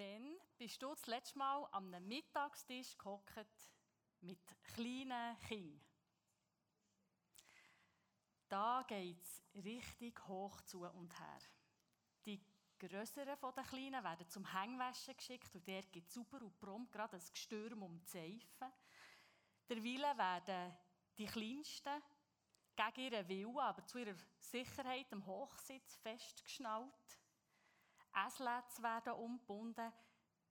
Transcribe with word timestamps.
Wann 0.00 0.38
bist 0.56 0.80
du 0.80 0.88
das 0.88 1.06
letzte 1.08 1.36
Mal 1.36 1.68
am 1.72 1.90
Mittagstisch 1.90 2.96
gehockt 2.96 3.68
mit 4.22 4.40
kleinen 4.72 5.38
Kindern? 5.40 5.78
Da 8.48 8.82
geht 8.88 9.20
es 9.20 9.42
richtig 9.62 10.26
hoch 10.26 10.62
zu 10.62 10.86
und 10.86 11.20
her. 11.20 11.40
Die 12.24 12.42
grösseren 12.78 13.36
von 13.36 13.52
den 13.54 13.64
Kleinen 13.64 14.02
werden 14.02 14.26
zum 14.26 14.50
Hängwäschen 14.50 15.18
geschickt 15.18 15.54
und 15.54 15.68
der 15.68 15.82
gibt 15.82 16.10
sauber 16.10 16.40
und 16.40 16.58
prompt 16.58 16.92
gerade 16.92 17.18
ein 17.18 17.32
Gestürm 17.34 17.82
um 17.82 18.00
die 18.00 18.06
Seife. 18.06 18.72
Derweil 19.68 20.16
werden 20.16 20.78
die 21.18 21.26
Kleinsten 21.26 22.02
gegen 22.74 23.12
ihren 23.12 23.28
Willen, 23.28 23.58
aber 23.58 23.84
zu 23.84 23.98
ihrer 23.98 24.16
Sicherheit 24.38 25.12
am 25.12 25.26
Hochsitz 25.26 25.96
festgeschnallt. 25.96 27.19
Eslätze 28.14 28.82
werden 28.82 29.14
umgebunden, 29.14 29.92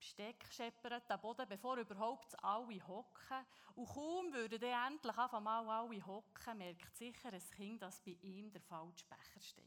Besteck 0.00 0.46
scheppert 0.50 1.10
am 1.10 1.20
Boden, 1.20 1.46
bevor 1.46 1.76
überhaupt 1.76 2.42
alle 2.42 2.86
hocken. 2.86 3.44
Und 3.74 3.86
kaum 3.86 4.32
würden 4.32 4.58
dann 4.58 4.92
endlich 4.92 5.18
einfach 5.18 5.40
mal 5.40 5.68
alle 5.68 6.06
hocken, 6.06 6.56
merkt 6.56 6.96
sicher 6.96 7.30
ein 7.30 7.50
Kind, 7.50 7.82
dass 7.82 8.00
bei 8.00 8.16
ihm 8.22 8.50
der 8.50 8.62
falsche 8.62 9.04
Becher 9.04 9.40
steht. 9.40 9.66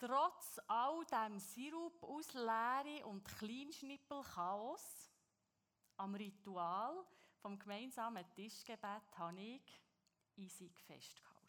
Trotz 0.00 0.58
all 0.66 1.04
dem 1.04 1.38
Sirup 1.38 2.02
aus 2.02 2.32
Leere 2.32 3.06
und 3.06 3.22
Kleinschnippel-Chaos 3.22 5.10
am 5.98 6.14
Ritual 6.14 7.04
vom 7.40 7.58
gemeinsamen 7.58 8.24
Tischgebet 8.34 9.18
habe 9.18 9.40
ich 9.40 9.80
eisig 10.36 10.80
festgehalten. 10.80 11.39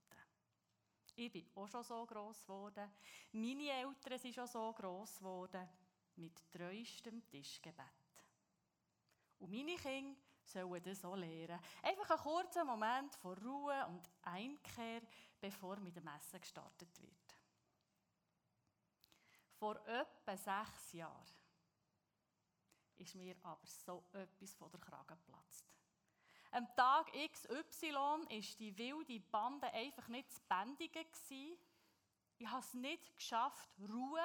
Ich 1.22 1.32
bin 1.32 1.46
auch 1.54 1.68
schon 1.68 1.84
so 1.84 2.04
gross 2.08 2.42
geworden. 2.42 2.92
Meine 3.32 3.70
Eltern 3.70 4.18
sind 4.18 4.34
schon 4.34 4.48
so 4.48 4.74
gross 4.74 5.20
geworden. 5.20 5.70
Mit 6.16 6.52
treuestem 6.52 7.30
Tischgebet. 7.30 7.86
Und 9.38 9.52
meine 9.52 9.76
Kinder 9.76 10.20
sollen 10.44 10.82
das 10.82 11.06
auch 11.06 11.16
lernen. 11.16 11.60
Einfach 11.84 12.10
einen 12.10 12.20
kurzen 12.20 12.66
Moment 12.66 13.16
von 13.16 13.38
Ruhe 13.38 13.86
und 13.88 14.10
Einkehr, 14.24 15.02
bevor 15.40 15.78
mit 15.78 15.96
dem 15.96 16.08
Essen 16.08 16.42
gestartet 16.42 17.00
wird. 17.00 17.38
Vor 19.60 19.76
etwa 19.88 20.36
sechs 20.36 20.94
Jahren 20.94 21.36
ist 22.98 23.14
mir 23.14 23.36
aber 23.44 23.66
so 23.68 24.04
etwas 24.14 24.56
von 24.56 24.72
der 24.72 24.80
Kragen 24.80 25.18
geplatzt. 25.18 25.72
Am 26.54 26.68
Tag 26.76 27.08
XY 27.14 27.94
war 27.94 28.26
die 28.28 28.78
wilde 28.78 29.20
Bande 29.22 29.72
einfach 29.72 30.08
nicht 30.10 30.30
zu 30.34 30.42
bändigen. 30.50 31.06
Ich 32.38 32.48
habe 32.48 32.60
es 32.60 32.74
nicht 32.74 33.16
geschafft, 33.16 33.70
Ruhe 33.80 34.22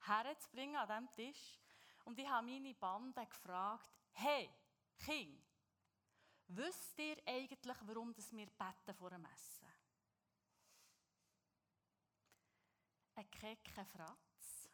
herzubringen 0.00 0.76
an 0.76 0.88
diesem 0.88 1.12
Tisch. 1.12 1.60
Und 2.04 2.18
ich 2.18 2.28
habe 2.28 2.46
meine 2.46 2.74
Bande 2.74 3.24
gefragt, 3.24 3.88
hey, 4.12 4.50
Kind, 4.98 5.44
wisst 6.48 6.98
ihr 6.98 7.16
eigentlich, 7.24 7.76
warum 7.82 8.14
wir 8.16 8.46
beten 8.46 8.94
vor 8.98 9.10
dem 9.10 9.24
Essen? 9.24 9.68
Ein 13.14 13.30
kecker 13.30 13.84
Fratz 13.84 14.68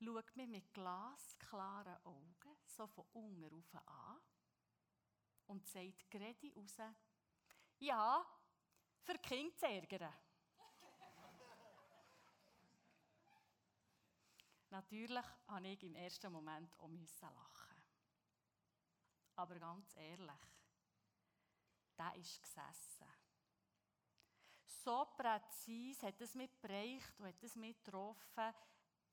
schaut 0.00 0.36
mich 0.36 0.46
mit 0.46 0.72
glasklaren 0.72 1.96
Augen 2.04 2.56
so 2.64 2.86
von 2.86 3.04
unten 3.12 3.76
an 3.86 4.20
und 5.48 5.66
sagt 5.66 6.10
gerade 6.10 6.54
raus, 6.54 6.76
ja, 7.78 8.24
für 9.02 9.14
die 9.14 9.28
Kinder 9.28 9.56
zu 9.56 9.66
ärgern. 9.66 10.12
Natürlich 14.70 15.24
musste 15.46 15.68
ich 15.68 15.82
im 15.82 15.94
ersten 15.94 16.32
Moment 16.32 16.78
auch 16.78 16.90
lachen. 17.20 17.82
Aber 19.36 19.58
ganz 19.58 19.94
ehrlich, 19.96 20.40
der 21.96 22.14
ist 22.16 22.42
gesessen. 22.42 23.06
So 24.84 25.06
präzise 25.16 26.06
hat 26.06 26.20
es 26.20 26.34
mich 26.34 26.50
bereicht 26.60 27.18
und 27.18 27.26
hat 27.26 27.42
es 27.42 27.56
mich 27.56 27.82
getroffen, 27.82 28.54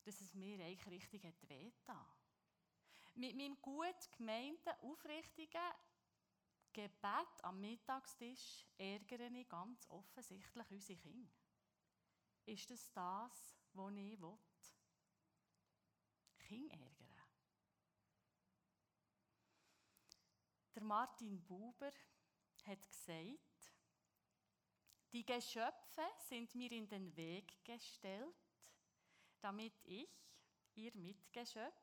dass 0.04 0.20
es 0.20 0.34
mir 0.34 0.64
eigentlich 0.64 0.86
richtig 0.86 1.22
wehgetan 1.48 2.06
Mit 3.14 3.36
meinem 3.36 3.60
gut 3.60 4.10
gemeinten, 4.16 4.70
aufrichtigen 4.82 5.72
Gebet 6.76 7.42
am 7.42 7.58
Mittagstisch 7.58 8.66
ärgere 8.76 9.30
ich 9.30 9.48
ganz 9.48 9.88
offensichtlich 9.88 10.70
unsere 10.70 10.98
Kinder. 10.98 11.32
Ist 12.44 12.70
das 12.70 12.92
das, 12.92 13.56
was 13.72 13.94
ich 13.94 14.20
will? 14.20 14.38
Kinder 16.38 16.74
ärgern. 16.74 17.22
Der 20.74 20.82
Martin 20.82 21.42
Buber 21.46 21.92
hat 22.66 22.90
gesagt, 22.90 23.72
die 25.12 25.24
Geschöpfe 25.24 26.02
sind 26.28 26.54
mir 26.54 26.70
in 26.72 26.86
den 26.86 27.16
Weg 27.16 27.64
gestellt, 27.64 28.36
damit 29.40 29.72
ich, 29.84 30.10
ihr 30.74 30.94
Mitgeschöpf, 30.94 31.80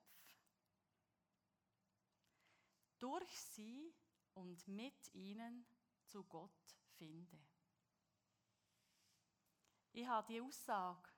durch 2.99 3.39
sie 3.39 3.91
und 4.35 4.67
mit 4.67 5.13
ihnen 5.13 5.65
zu 6.05 6.23
Gott 6.23 6.75
finde. 6.97 7.37
Ich 9.91 10.07
habe 10.07 10.31
die 10.31 10.41
Aussage 10.41 11.09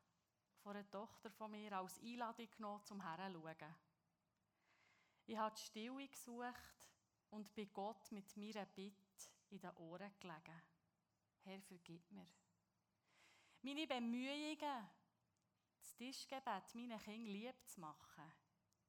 von 0.61 0.75
einer 0.75 0.89
Tochter 0.89 1.31
von 1.31 1.51
mir 1.51 1.71
als 1.71 1.99
Einladung 1.99 2.49
genommen, 2.51 2.83
zum 2.83 3.01
Herzuschauen. 3.01 3.75
Ich 5.27 5.37
habe 5.37 5.55
die 5.55 5.61
Stille 5.61 6.07
gesucht 6.07 6.89
und 7.29 7.53
bei 7.55 7.65
Gott 7.65 8.11
mit 8.11 8.35
meiner 8.37 8.65
Bitte 8.65 8.95
in 9.49 9.59
den 9.59 9.75
Ohren 9.77 10.11
gelegen. 10.19 10.61
Herr, 11.43 11.61
vergib 11.61 12.11
mir. 12.11 12.27
Meine 13.61 13.87
Bemühungen, 13.87 14.89
das 15.79 15.95
Tischgebet 15.95 16.75
meinen 16.75 16.99
Kindern 16.99 17.25
lieb 17.25 17.55
zu 17.67 17.79
machen, 17.79 18.31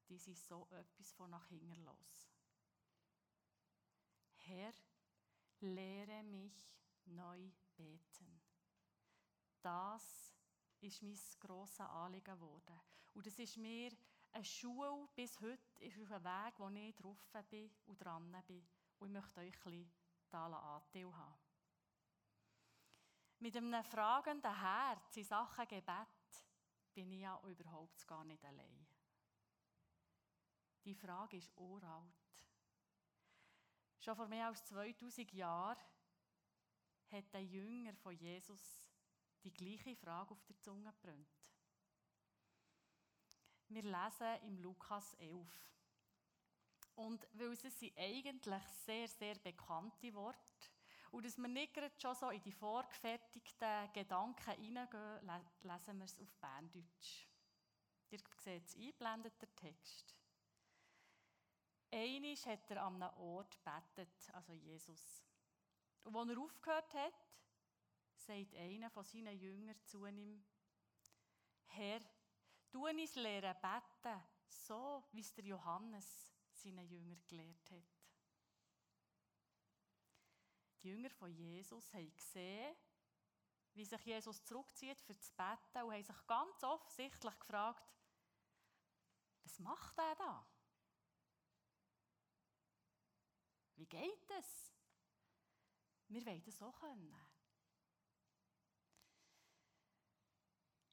die 0.09 0.17
sind 0.17 0.37
so 0.37 0.67
etwas 0.71 1.13
von 1.13 1.29
nach 1.29 1.47
hinten 1.47 1.83
los. 1.83 2.26
Herr, 4.47 4.73
lehre 5.59 6.23
mich 6.23 6.71
neu 7.05 7.51
beten. 7.75 8.41
Das 9.61 10.33
ist 10.79 11.01
mein 11.01 11.19
grosses 11.39 11.79
Anliegen 11.81 12.33
geworden. 12.33 12.79
Und 13.13 13.25
das 13.25 13.37
ist 13.39 13.57
mir 13.57 13.91
eine 14.31 14.45
Schule 14.45 15.07
bis 15.15 15.39
heute 15.41 15.59
auf 15.85 16.11
einem 16.11 16.23
Weg, 16.23 16.59
wo 16.59 16.69
ich 16.69 16.95
drauf 16.95 17.31
bin 17.49 17.71
und 17.85 17.97
dran 17.97 18.43
bin. 18.45 18.65
Und 18.99 19.07
ich 19.09 19.13
möchte 19.13 19.39
euch 19.41 19.65
ein 19.65 19.91
bisschen 20.31 20.53
Anteil 20.53 21.15
haben. 21.15 21.39
Mit 23.39 23.55
einem 23.55 23.83
fragenden 23.83 24.59
Herz 24.59 25.17
in 25.17 25.23
Sachen 25.23 25.67
Gebet 25.67 26.07
bin 26.93 27.11
ich 27.11 27.21
ja 27.21 27.39
überhaupt 27.45 28.07
gar 28.07 28.23
nicht 28.23 28.43
allein. 28.43 28.87
Die 30.83 30.95
Frage 30.95 31.37
ist 31.37 31.51
uralt. 31.55 32.16
Schon 33.99 34.15
vor 34.15 34.27
mehr 34.27 34.47
als 34.47 34.63
2000 34.65 35.33
Jahren 35.33 35.77
hat 37.11 37.33
der 37.33 37.43
Jünger 37.43 37.93
von 37.95 38.15
Jesus 38.15 38.89
die 39.43 39.53
gleiche 39.53 39.95
Frage 39.95 40.31
auf 40.31 40.43
der 40.43 40.59
Zunge 40.59 40.93
brennt. 41.01 41.27
Wir 43.69 43.83
lesen 43.83 44.43
im 44.43 44.57
Lukas 44.59 45.13
11. 45.15 45.47
Und 46.95 47.27
weil 47.33 47.51
es 47.51 47.61
sind 47.61 47.97
eigentlich 47.97 48.63
sehr, 48.85 49.07
sehr 49.07 49.35
bekannte 49.35 50.13
Worte 50.13 50.69
und 51.11 51.25
dass 51.25 51.37
wir 51.37 51.47
nicht 51.47 51.73
gerade 51.73 51.93
schon 51.99 52.15
so 52.15 52.29
in 52.29 52.41
die 52.41 52.51
vorgefertigten 52.51 53.93
Gedanken 53.93 54.51
hineingehen, 54.61 55.19
lesen 55.61 55.97
wir 55.97 56.05
es 56.05 56.19
auf 56.19 56.33
Berndeutsch. 56.35 57.27
Ihr 58.09 58.19
seht 58.39 58.65
es 58.65 58.75
einblendet, 58.75 59.33
der 59.41 59.55
Text. 59.55 60.16
Einisch 61.91 62.45
hat 62.45 62.69
er 62.69 62.83
an 62.83 63.01
einem 63.01 63.17
Ort 63.17 63.57
betet, 63.63 64.29
also 64.33 64.53
Jesus. 64.53 65.23
Und 66.03 66.15
als 66.15 66.29
er 66.29 66.39
aufgehört 66.39 66.93
hat, 66.93 67.13
sagt 68.15 68.55
einer 68.55 68.89
von 68.89 69.03
seinen 69.03 69.39
Jüngern 69.39 69.79
zu 69.85 70.05
ihm, 70.05 70.43
Herr, 71.67 72.01
tu 72.69 72.87
uns 72.87 73.15
lehren 73.15 73.55
beten, 73.61 74.23
so 74.47 75.03
wie 75.11 75.21
es 75.21 75.33
der 75.33 75.45
Johannes 75.45 76.33
seinen 76.51 76.87
Jüngern 76.87 77.21
gelehrt 77.27 77.71
hat. 77.71 77.97
Die 80.81 80.89
Jünger 80.89 81.09
von 81.09 81.33
Jesus 81.33 81.93
haben 81.93 82.13
gesehen, 82.15 82.75
wie 83.73 83.85
sich 83.85 84.01
Jesus 84.05 84.43
zurückzieht 84.43 84.99
für 85.01 85.13
das 85.13 85.31
Betten 85.31 85.83
und 85.83 85.93
haben 85.93 86.03
sich 86.03 86.27
ganz 86.27 86.63
offensichtlich 86.63 87.39
gefragt, 87.39 87.93
was 89.43 89.59
macht 89.59 89.97
er 89.97 90.15
da? 90.15 90.47
Wie 93.77 93.85
geht 93.85 94.29
es? 94.39 94.73
Wir 96.07 96.25
wollen 96.25 96.43
das 96.43 96.61
auch 96.61 96.79
können. 96.79 97.15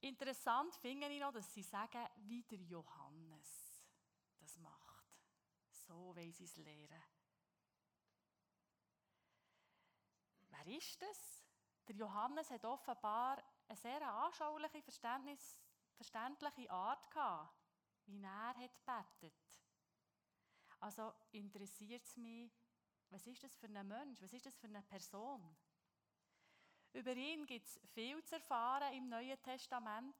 Interessant 0.01 0.75
finde 0.75 1.07
ich 1.07 1.19
noch, 1.19 1.31
dass 1.31 1.51
sie 1.51 1.63
sagen, 1.63 2.07
wie 2.27 2.43
der 2.43 2.59
Johannes 2.59 3.83
das 4.39 4.57
macht. 4.57 5.05
So 5.71 6.15
wollen 6.15 6.31
sie 6.31 6.43
es 6.43 6.55
lehren. 6.57 7.03
Wer 10.49 10.77
ist 10.77 11.01
das? 11.01 11.43
Der 11.87 11.95
Johannes 11.95 12.51
hat 12.51 12.63
offenbar 12.65 13.43
eine 13.67 13.77
sehr 13.77 14.01
anschauliche, 14.01 14.83
verständliche 14.83 16.69
Art 16.69 17.09
gehabt, 17.09 17.55
wie 18.05 18.21
er 18.21 18.55
hat 18.55 18.85
betet. 18.85 19.33
Also 20.79 21.13
interessiert 21.31 22.05
es 22.05 22.15
mich, 22.15 22.51
was 23.09 23.27
ist 23.27 23.43
das 23.43 23.55
für 23.55 23.67
ein 23.67 23.87
Mensch, 23.87 24.21
was 24.21 24.33
ist 24.33 24.45
das 24.45 24.57
für 24.57 24.67
eine 24.67 24.81
Person? 24.81 25.55
Über 26.93 27.13
ihn 27.13 27.45
gibt 27.45 27.67
es 27.67 27.79
viel 27.93 28.23
zu 28.23 28.35
erfahren 28.35 28.93
im 28.93 29.09
Neuen 29.09 29.41
Testament. 29.41 30.15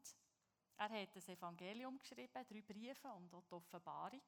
Er 0.78 0.90
hat 0.90 1.16
das 1.16 1.30
Evangelium 1.30 1.98
geschrieben, 1.98 2.46
drei 2.48 2.62
Briefe 2.62 3.08
und 3.14 3.34
auch 3.34 3.46
die 3.46 3.54
Offenbarung. 3.54 4.22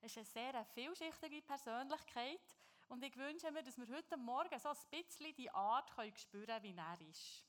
Er 0.00 0.06
ist 0.06 0.16
eine 0.16 0.24
sehr 0.24 0.64
vielschichtige 0.66 1.42
Persönlichkeit 1.42 2.56
und 2.88 3.02
ich 3.02 3.16
wünsche 3.16 3.50
mir, 3.50 3.62
dass 3.64 3.76
wir 3.76 3.88
heute 3.88 4.16
Morgen 4.16 4.58
so 4.58 4.68
ein 4.68 4.76
bisschen 4.90 5.34
die 5.34 5.50
Art 5.50 5.90
können 5.90 6.16
spüren 6.16 6.62
wie 6.62 6.76
er 6.76 7.00
ist. 7.00 7.44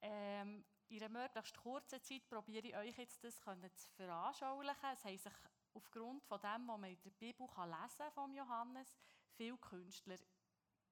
Ähm, 0.00 0.64
in 0.88 1.02
einer 1.02 1.20
möglichst 1.20 1.56
kurzen 1.58 2.02
Zeit 2.02 2.28
probiere 2.28 2.66
ich 2.66 2.76
euch 2.76 2.96
jetzt 2.96 3.22
das 3.22 3.38
zu 3.38 3.88
veranschaulichen. 3.94 4.90
Es 4.92 5.04
haben 5.04 5.18
sich 5.18 5.32
aufgrund 5.74 6.24
von 6.24 6.40
dem, 6.40 6.68
was 6.68 6.80
man 6.80 6.90
in 6.90 7.02
der 7.02 7.10
Bibel 7.10 7.46
lesen 7.46 8.12
von 8.12 8.34
Johannes, 8.34 8.96
viele 9.34 9.58
Künstler 9.58 10.18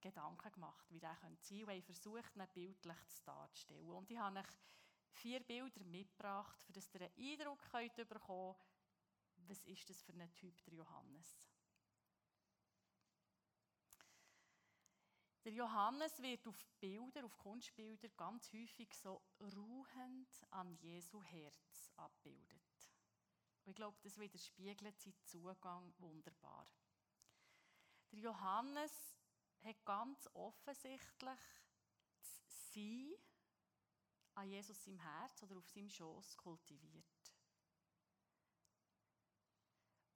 Gedanken 0.01 0.51
gemacht, 0.51 0.89
wie 0.89 0.99
der 0.99 1.15
sein 1.15 1.37
könnte. 1.37 1.65
Und 1.65 1.85
versucht, 1.85 2.35
ihn 2.35 2.47
bildlich 2.53 2.97
darzustellen. 3.23 3.91
Und 3.91 4.09
ich 4.09 4.17
habe 4.17 4.39
euch 4.39 4.47
vier 5.11 5.43
Bilder 5.43 5.83
mitgebracht, 5.85 6.59
damit 6.67 6.95
ihr 6.95 7.01
einen 7.01 7.39
Eindruck 7.39 7.61
könnt 7.71 8.07
bekommen 8.07 8.55
könnt, 8.55 9.49
was 9.49 9.63
ist 9.65 9.89
das 9.89 10.01
für 10.01 10.13
ein 10.13 10.33
Typ, 10.33 10.63
der 10.63 10.73
Johannes. 10.73 11.47
Der 15.43 15.53
Johannes 15.53 16.21
wird 16.21 16.47
auf 16.47 16.67
Bilder, 16.79 17.25
auf 17.25 17.35
Kunstbilder 17.37 18.09
ganz 18.09 18.51
häufig 18.53 18.93
so 18.93 19.21
ruhend 19.39 20.45
an 20.51 20.75
Jesu 20.75 21.21
Herz 21.23 21.91
abbildet. 21.95 22.60
Und 23.63 23.71
ich 23.71 23.75
glaube, 23.75 23.97
das 24.01 24.17
widerspiegelt 24.17 24.99
seinen 24.99 25.23
Zugang 25.25 25.93
wunderbar. 25.99 26.67
Der 28.11 28.19
Johannes 28.19 29.17
hat 29.61 29.85
ganz 29.85 30.27
offensichtlich 30.33 31.39
das 32.19 32.73
Sein 32.73 33.13
an 34.35 34.49
Jesus 34.49 34.87
im 34.87 34.97
Herz 34.97 35.43
oder 35.43 35.57
auf 35.57 35.69
seinem 35.69 35.89
Schoß 35.89 36.37
kultiviert. 36.37 37.05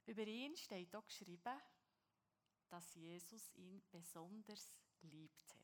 Über 0.05 0.25
ihn 0.25 0.55
steht 0.55 0.95
auch 0.95 1.05
geschrieben, 1.05 1.61
dass 2.69 2.95
Jesus 2.95 3.49
ihn 3.55 3.83
besonders 3.91 4.73
liebte. 5.01 5.55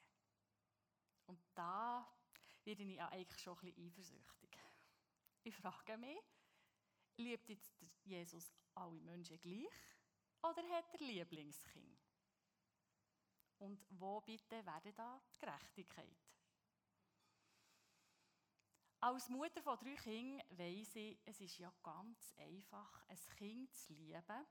Und 1.28 1.42
da 1.56 2.08
werde 2.64 2.84
ich 2.84 3.02
eigentlich 3.02 3.42
schon 3.42 3.58
ein 3.60 3.74
bisschen 3.92 4.18
eifersüchtig. 4.18 4.62
Ich 5.44 5.56
frage 5.56 5.98
mich, 5.98 6.20
liebt 7.22 7.50
jetzt 7.50 7.74
Jesus 8.04 8.54
alle 8.76 9.00
Menschen 9.02 9.40
gleich 9.40 9.68
oder 10.42 10.64
hat 10.70 10.94
er 10.94 11.06
Lieblingskind? 11.06 12.00
Und 13.60 13.86
wo 13.92 14.22
bitte 14.22 14.66
wäre 14.66 14.94
da 14.94 15.22
die 15.34 15.40
Gerechtigkeit? 15.40 16.18
Als 19.00 19.30
Mutter 19.30 19.62
von 19.62 19.78
drei 19.80 19.96
Kindern 19.96 20.46
weiss 20.52 20.96
ich, 20.96 21.20
es 21.26 21.42
ist 21.42 21.58
ja 21.58 21.72
ganz 21.82 22.36
einfach, 22.38 23.04
ein 23.08 23.18
Kind 23.36 23.76
zu 23.76 23.94
lieben, 23.94 24.46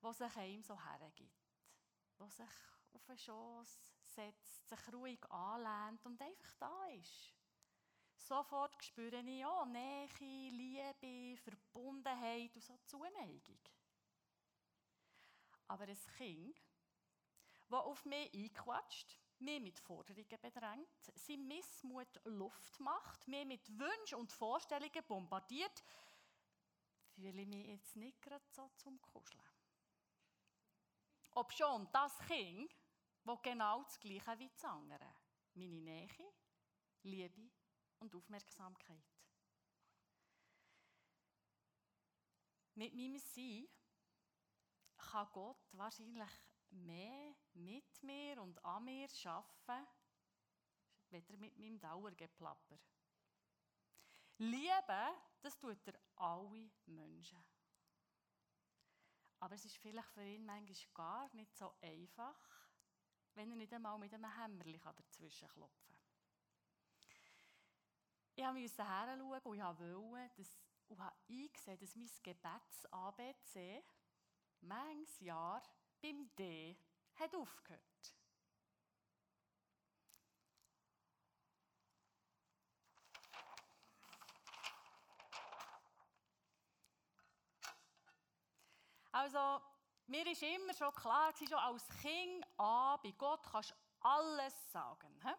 das 0.00 0.18
sich 0.18 0.36
einem 0.36 0.62
so 0.62 0.80
hergibt. 0.80 1.32
Das 2.16 2.36
sich 2.36 2.46
auf 2.92 3.04
den 3.04 3.18
Schoss 3.18 3.78
setzt, 4.04 4.68
sich 4.68 4.92
ruhig 4.92 5.24
anlehnt 5.30 6.04
und 6.06 6.20
einfach 6.20 6.54
da 6.58 6.86
ist. 6.86 7.33
Sofort 8.24 8.82
spüre 8.82 9.20
ich 9.20 9.44
auch 9.44 9.66
Nähe, 9.66 10.08
Liebe, 10.50 11.36
Verbundenheit 11.42 12.56
und 12.56 12.62
so 12.62 12.74
Zuneigung. 12.86 13.60
Aber 15.68 15.84
ein 15.84 15.98
Kind, 16.16 16.58
das 17.68 17.80
auf 17.80 18.02
mich 18.06 18.32
einquatscht, 18.32 19.20
mich 19.40 19.60
mit 19.60 19.78
Forderungen 19.78 20.40
bedrängt, 20.40 20.88
sein 21.16 21.46
Missmut 21.46 22.18
Luft 22.24 22.80
macht, 22.80 23.28
mich 23.28 23.44
mit 23.44 23.78
Wünschen 23.78 24.14
und 24.14 24.32
Vorstellungen 24.32 25.04
bombardiert, 25.06 25.84
fühle 27.10 27.42
ich 27.42 27.46
mich 27.46 27.66
jetzt 27.66 27.94
nicht 27.94 28.22
gerade 28.22 28.46
so 28.52 28.70
zum 28.76 29.02
Kuscheln. 29.02 29.44
Ob 31.32 31.52
schon 31.52 31.86
das 31.92 32.18
Kind, 32.20 32.74
das 33.24 33.42
genau 33.42 33.82
das 33.82 34.00
Gleiche 34.00 34.38
wie 34.38 34.48
das 34.48 34.64
andere, 34.64 35.14
meine 35.52 35.82
Nähe, 35.82 36.32
Liebe 37.02 37.50
und 38.04 38.14
Aufmerksamkeit. 38.14 39.02
Mit 42.74 42.94
meinem 42.94 43.18
Sein 43.18 43.66
kann 44.96 45.28
Gott 45.32 45.64
wahrscheinlich 45.72 46.30
mehr 46.70 47.34
mit 47.54 48.02
mir 48.02 48.42
und 48.42 48.62
an 48.64 48.84
mir 48.84 49.08
arbeiten, 49.24 49.86
weder 51.10 51.36
mit 51.38 51.56
meinem 51.56 51.78
Dauergeplapper. 51.78 52.78
Lieben, 54.38 55.14
das 55.40 55.58
tut 55.58 55.86
er 55.86 56.00
alle 56.16 56.70
Menschen. 56.86 57.44
Aber 59.38 59.54
es 59.54 59.64
ist 59.64 59.76
vielleicht 59.76 60.08
für 60.08 60.24
ihn 60.24 60.44
manchmal 60.44 60.94
gar 60.94 61.34
nicht 61.34 61.56
so 61.56 61.72
einfach, 61.80 62.36
wenn 63.34 63.50
er 63.50 63.56
nicht 63.56 63.72
einmal 63.72 63.98
mit 63.98 64.12
einem 64.12 64.36
Hämmerchen 64.36 64.96
dazwischen 64.96 65.48
klopfen 65.48 65.86
kann. 65.86 65.93
Ich 68.36 68.44
musste 68.44 68.84
heranschauen 68.84 69.20
und 69.44 69.56
ich 69.56 69.62
wollte, 69.62 70.34
dass, 70.36 70.58
und 70.88 70.98
habe 70.98 71.16
eingesehen, 71.28 71.78
dass 71.78 71.94
mein 71.94 72.10
Gebets-ABC 72.22 73.84
manches 74.60 75.20
Jahr 75.20 75.62
beim 76.02 76.34
D 76.34 76.76
hat 77.14 77.34
aufgehört. 77.34 77.80
Also, 89.12 89.62
mir 90.06 90.26
ist 90.26 90.42
immer 90.42 90.74
schon 90.74 90.92
klar, 90.92 91.32
schon 91.36 91.54
als 91.54 91.88
Kind 92.00 92.44
an, 92.58 92.98
bei 93.00 93.12
Gott 93.12 93.46
kannst 93.48 93.70
du 93.70 93.74
alles 94.00 94.72
sagen. 94.72 95.20
He? 95.22 95.30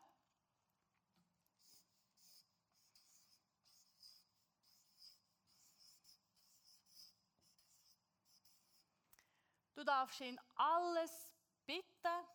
Du 9.76 9.84
darfst 9.84 10.22
ihn 10.22 10.40
alles 10.56 11.30
bitten. 11.66 12.26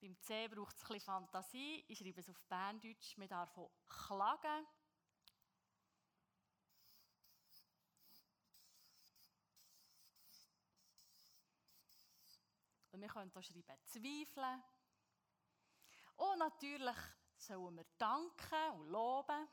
Beim 0.00 0.18
C 0.22 0.48
braucht 0.48 0.74
es 0.74 0.82
ein 0.84 0.88
bisschen 0.88 1.00
Fantasie. 1.00 1.84
Ich 1.86 1.98
schreibe 1.98 2.20
es 2.20 2.30
auf 2.30 2.40
Berndeutsch. 2.48 3.18
Man 3.18 3.28
darf 3.28 3.58
auch 3.58 3.70
klagen. 3.86 4.66
Und 12.90 13.02
wir 13.02 13.08
können 13.08 13.30
hier 13.30 13.42
schreiben 13.42 13.64
zweifeln. 13.84 14.62
Und 16.16 16.38
natürlich 16.38 16.96
sollen 17.36 17.76
wir 17.76 17.86
danken 17.98 18.70
und 18.80 18.88
loben. 18.88 19.46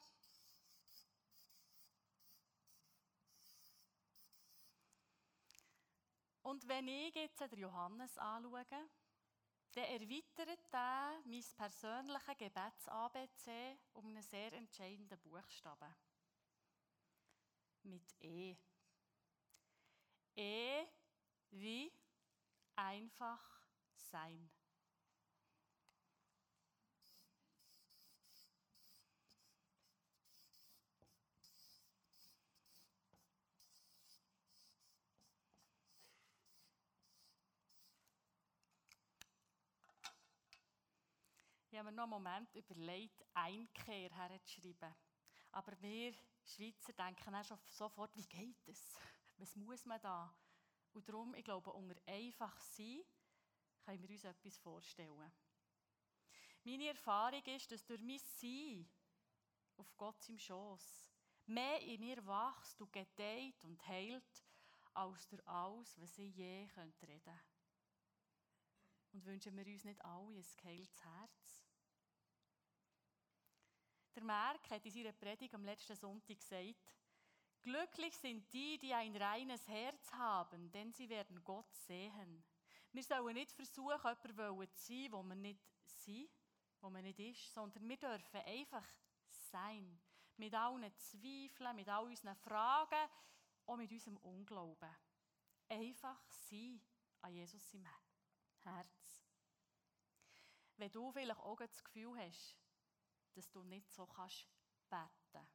Und 6.45 6.67
wenn 6.67 6.87
ich 6.87 7.15
jetzt 7.15 7.41
den 7.41 7.57
Johannes 7.57 8.19
anschaue, 8.19 8.63
dann 9.71 9.83
erweitert 9.83 10.59
er 10.71 11.19
mein 11.25 11.43
persönliches 11.57 12.37
Gebets-ABC 12.37 13.79
um 13.93 14.05
einen 14.05 14.21
sehr 14.21 14.53
entscheidenden 14.53 15.19
Buchstaben. 15.21 15.95
Mit 17.81 18.13
E. 18.21 18.55
E 20.35 20.85
wie 21.49 21.91
einfach 22.75 23.41
sein. 23.95 24.54
Ich 41.75 41.79
habe 41.79 41.91
mir 41.91 41.97
noch 41.97 42.03
einen 42.03 42.11
Moment 42.11 42.55
überlegt, 42.55 43.21
Einkehr 43.33 44.09
herzuschreiben. 44.09 44.95
Aber 45.51 45.73
wir 45.81 46.13
Schweizer 46.45 46.93
denken 46.93 47.33
dann 47.33 47.43
schon 47.43 47.59
sofort, 47.65 48.15
wie 48.15 48.25
geht 48.25 48.65
es? 48.65 48.97
Was 49.35 49.57
muss 49.57 49.83
man 49.83 49.99
da? 49.99 50.33
Und 50.93 51.05
darum, 51.09 51.35
ich 51.35 51.43
glaube, 51.43 51.73
unter 51.73 52.01
einfach 52.07 52.57
sein 52.61 53.01
können 53.83 54.01
wir 54.01 54.09
uns 54.09 54.23
etwas 54.23 54.57
vorstellen. 54.59 55.33
Meine 56.63 56.87
Erfahrung 56.87 57.43
ist, 57.43 57.69
dass 57.69 57.85
durch 57.85 57.99
mein 57.99 58.19
Sein 58.19 58.89
auf 59.75 59.97
Gott 59.97 60.29
im 60.29 60.39
Schoß 60.39 61.11
mehr 61.45 61.81
in 61.81 61.99
mir 61.99 62.25
wächst 62.25 62.79
und 62.79 62.93
gedeiht 62.93 63.65
und 63.65 63.85
heilt, 63.85 64.45
als 64.93 65.27
durch 65.27 65.45
alles, 65.45 65.99
was 65.99 66.17
ich 66.19 66.33
je 66.37 66.69
reden 66.77 66.93
könnte. 67.01 67.41
Und 69.11 69.25
wünschen 69.25 69.57
wir 69.57 69.67
uns 69.67 69.83
nicht 69.83 70.03
alle 70.05 70.37
ein 70.37 70.45
geheiltes 70.55 71.03
Herz? 71.03 71.64
Der 74.15 74.23
Merck 74.23 74.69
hat 74.69 74.85
in 74.85 74.91
seiner 74.91 75.11
Predigt 75.11 75.53
am 75.53 75.65
letzten 75.65 75.95
Sonntag 75.95 76.39
gesagt, 76.39 76.75
Glücklich 77.61 78.15
sind 78.15 78.53
die, 78.53 78.77
die 78.77 78.93
ein 78.93 79.15
reines 79.15 79.67
Herz 79.67 80.13
haben, 80.13 80.71
denn 80.71 80.93
sie 80.93 81.09
werden 81.09 81.43
Gott 81.43 81.73
sehen. 81.73 82.45
Wir 82.91 83.03
sollen 83.03 83.33
nicht 83.33 83.51
versuchen, 83.51 84.15
jemanden 84.23 84.71
zu 84.75 84.83
sein, 84.85 85.11
wo 85.11 85.23
wir 85.23 85.35
nicht 85.35 85.59
sind, 85.83 86.29
wo 86.79 86.91
man 86.91 87.01
nicht 87.01 87.19
ist, 87.19 87.53
sondern 87.53 87.89
wir 87.89 87.97
dürfen 87.97 88.41
einfach 88.45 88.87
sein. 89.51 89.99
Mit 90.37 90.53
allen 90.53 90.95
Zweifeln, 90.95 91.75
mit 91.75 91.89
all 91.89 92.05
unseren 92.05 92.35
Fragen, 92.35 93.09
auch 93.65 93.77
mit 93.77 93.91
unserem 93.91 94.17
Unglauben. 94.17 94.95
Einfach 95.67 96.21
sein 96.29 96.79
an 97.21 97.33
Jesus 97.33 97.73
im 97.73 97.87
Herz. 98.63 99.25
Wenn 100.77 100.91
du 100.91 101.11
vielleicht 101.11 101.39
auch 101.39 101.57
das 101.57 101.83
Gefühl 101.83 102.15
hast, 102.19 102.55
dass 103.35 103.49
du 103.51 103.63
nicht 103.63 103.91
so 103.93 104.05
kannst 104.07 104.47
beten. 104.89 105.47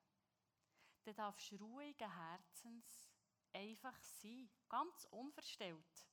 Dann 1.04 1.14
darfst 1.14 1.52
ruhigen 1.60 2.14
Herzens 2.14 3.10
einfach 3.52 3.99
sein, 4.02 4.49
ganz 4.68 5.06
unverstellt. 5.10 6.08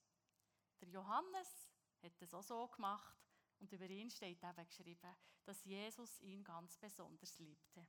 Der 0.82 0.90
Johannes 0.90 1.70
hat 2.02 2.22
das 2.22 2.34
auch 2.34 2.44
so 2.44 2.68
gemacht 2.70 3.16
und 3.60 3.72
über 3.72 3.90
ihn 3.90 4.10
steht 4.10 4.44
eben 4.44 4.68
geschrieben, 4.68 5.16
dass 5.44 5.64
Jesus 5.66 6.20
ihn 6.22 6.44
ganz 6.44 6.78
besonders 6.78 7.38
liebte. 7.40 7.88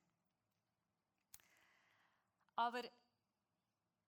Aber 2.56 2.82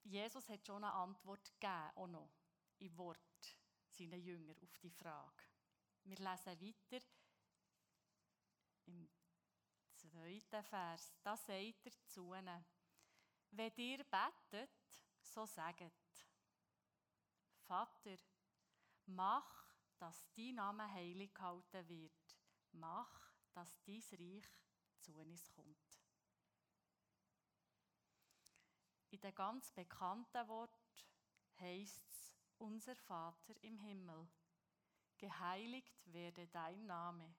Jesus 0.03 0.49
hat 0.49 0.67
schon 0.67 0.83
eine 0.83 0.93
Antwort 0.93 1.53
gegeben, 1.61 1.91
auch 1.95 2.07
noch 2.09 2.31
im 2.79 2.97
Wort 2.97 3.57
seinen 3.91 4.21
Jüngern 4.21 4.57
auf 4.63 4.79
die 4.79 4.91
Frage. 4.91 5.45
Wir 6.05 6.17
lesen 6.17 6.61
weiter 6.61 7.07
im 8.87 9.09
zweiten 10.01 10.65
Vers, 10.65 11.13
da 11.23 11.37
sagt 11.37 11.87
er 11.87 12.07
zu 12.07 12.35
ihnen, 12.35 12.65
wenn 13.51 13.73
ihr 13.77 14.05
betet, 14.05 14.71
so 15.23 15.45
sagt, 15.45 16.27
Vater, 17.67 18.19
mach, 19.07 19.75
dass 19.99 20.27
dein 20.35 20.55
Name 20.55 20.91
heilig 20.93 21.35
gehalten 21.35 21.89
wird. 21.89 22.37
Mach, 22.73 23.33
dass 23.53 23.81
dein 23.85 24.03
Reich 24.13 24.49
zu 24.99 25.15
uns 25.15 25.49
kommt. 25.51 26.01
In 29.11 29.21
dem 29.21 29.35
ganz 29.35 29.71
bekannten 29.73 30.49
Wort 30.49 31.07
heißt 31.59 32.09
es, 32.09 32.33
unser 32.59 32.95
Vater 32.97 33.55
im 33.63 33.79
Himmel, 33.79 34.29
geheiligt 35.19 36.13
werde 36.13 36.47
dein 36.49 36.87
Name 36.87 37.35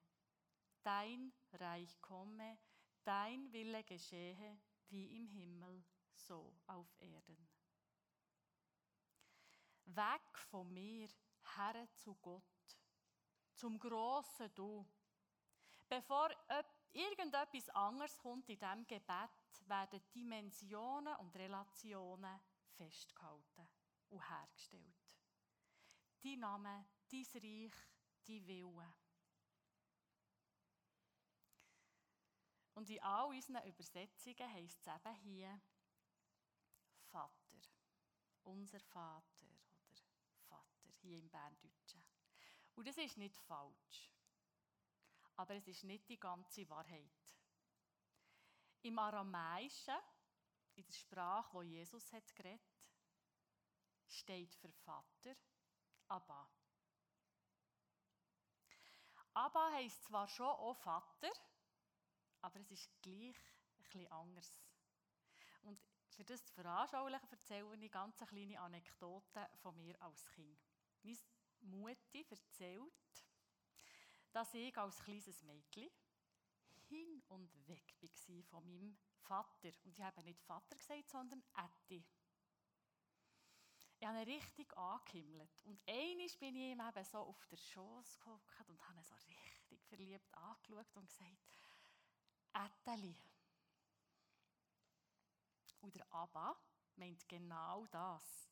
dein 0.84 1.34
Reich 1.54 2.00
komme, 2.02 2.58
dein 3.04 3.52
Wille 3.52 3.84
geschehe, 3.84 4.60
wie 4.90 5.16
im 5.16 5.28
Himmel, 5.28 5.84
so 6.14 6.54
auf 6.68 6.88
Erden. 7.00 7.48
Weg 9.86 10.38
von 10.50 10.72
mir, 10.72 11.10
Herr 11.56 11.92
zu 11.96 12.16
Gott, 12.16 12.44
zum 13.54 13.80
grossen 13.80 14.54
Du. 14.56 14.86
Bevor 15.90 16.30
irgendetwas 16.94 17.70
anderes 17.70 18.18
kommt 18.18 18.50
in 18.50 18.58
diesem 18.58 18.88
Gebet, 18.88 19.30
werden 19.68 20.02
Dimensionen 20.14 21.16
und 21.18 21.36
Relationen 21.36 22.40
festgehalten 22.76 23.68
und 24.10 24.30
hergestellt. 24.30 24.96
Dein 26.22 26.40
Name, 26.40 26.86
dein 27.10 27.26
Reich, 27.34 27.74
dein 28.26 28.48
Wille. 28.48 28.94
Und 32.74 32.90
in 32.90 33.02
all 33.02 33.28
unseren 33.28 33.68
Übersetzungen 33.68 34.54
heisst 34.54 34.80
es 34.80 34.88
eben 34.88 35.16
hier 35.24 35.62
Vater. 37.10 37.58
Unser 38.44 38.80
Vater 38.80 39.46
oder 39.46 40.02
Vater 40.48 40.90
hier 41.02 41.20
im 41.20 41.30
Berndeutschen. 41.30 42.04
Und 42.76 42.88
das 42.88 42.98
ist 42.98 43.18
nicht 43.18 43.36
falsch. 43.38 44.12
Aber 45.36 45.56
es 45.56 45.68
ist 45.68 45.84
nicht 45.84 46.08
die 46.10 46.20
ganze 46.20 46.68
Wahrheit. 46.70 47.12
Im 48.84 48.98
Aramäischen, 48.98 49.98
in 50.76 50.86
der 50.86 50.94
Sprache, 50.94 51.54
wo 51.54 51.62
Jesus 51.62 52.12
hat 52.14 52.36
geredet, 52.36 52.62
steht 54.08 54.56
für 54.56 54.72
Vater 54.72 55.36
Abba. 56.08 56.50
Abba 59.34 59.72
heisst 59.72 60.04
zwar 60.04 60.28
schon 60.28 60.48
auch 60.48 60.76
Vater, 60.76 61.32
aber 62.42 62.60
es 62.60 62.72
ist 62.72 63.02
gleich 63.02 63.36
bisschen 63.78 64.08
anders. 64.12 64.60
Und 65.64 65.80
für 66.10 66.24
das 66.24 66.44
zu 66.46 66.54
veranschaulichen, 66.54 67.30
erzähle 67.32 67.68
ich 67.68 67.74
eine 67.74 67.90
ganz 67.90 68.18
kleine 68.18 68.60
Anekdote 68.60 69.50
von 69.62 69.76
mir 69.78 70.00
als 70.02 70.26
Kind. 70.28 70.60
Meine 71.04 71.18
Mutti 71.62 72.26
erzählt, 72.30 72.92
dass 74.32 74.54
ich 74.54 74.78
als 74.78 75.02
kleines 75.04 75.44
Mädchen 75.44 75.90
hin 76.88 77.22
und 77.30 77.68
weg 77.68 77.96
war 78.02 78.44
von 78.44 78.66
meinem 78.66 78.98
Vater. 79.22 79.72
Und 79.84 79.98
ich 79.98 80.02
habe 80.02 80.24
nicht 80.24 80.42
Vater 80.42 80.76
gesagt, 80.76 81.10
sondern 81.10 81.44
Ätti. 81.56 82.04
Ich 84.00 84.08
habe 84.08 84.22
ihn 84.22 84.30
richtig 84.30 84.76
angehimmelt. 84.76 85.52
Und 85.64 85.80
einmal 85.88 86.28
bin 86.40 86.56
ich 86.56 86.72
ihm 86.72 86.80
eben 86.80 87.04
so 87.04 87.20
auf 87.20 87.46
der 87.46 87.58
Schoß 87.58 88.20
gehockt 88.20 88.70
und 88.70 88.90
habe 88.90 89.00
ihn 89.00 89.04
so 89.04 89.14
richtig 89.14 89.84
verliebt 89.84 90.34
angeschaut 90.34 90.96
und 90.96 91.08
gesagt, 91.08 91.38
Äteli. 92.66 93.16
Und 95.82 95.96
der 95.96 96.12
Abba 96.14 96.56
meint 96.96 97.28
genau 97.28 97.86
das. 97.88 98.50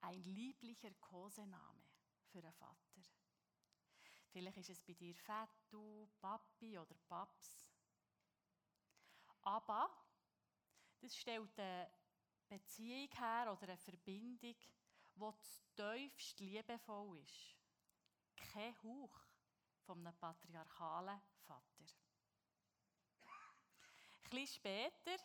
Ein 0.00 0.22
lieblicher 0.24 0.92
Kosename 0.94 1.82
für 2.26 2.38
einen 2.38 2.52
Vater. 2.52 3.02
Vielleicht 4.30 4.58
ist 4.58 4.70
es 4.70 4.80
bei 4.82 4.92
dir 4.92 5.14
Fettu, 5.14 6.08
Papi 6.20 6.78
oder 6.78 6.94
Paps. 7.08 7.66
Abba, 9.42 9.88
das 11.00 11.16
stellt 11.16 11.58
eine 11.58 11.90
Beziehung 12.48 13.08
her 13.12 13.52
oder 13.52 13.68
eine 13.68 13.78
Verbindung, 13.78 14.56
die 15.14 15.32
tiefst 15.74 16.40
liebevoll 16.40 17.18
ist. 17.20 17.56
Kein 18.36 18.76
Hauch 18.82 19.20
von 19.86 20.06
einem 20.06 20.16
patriarchalen 20.18 21.20
Vater. 21.46 21.84
Etwas 24.26 24.56
später, 24.56 25.16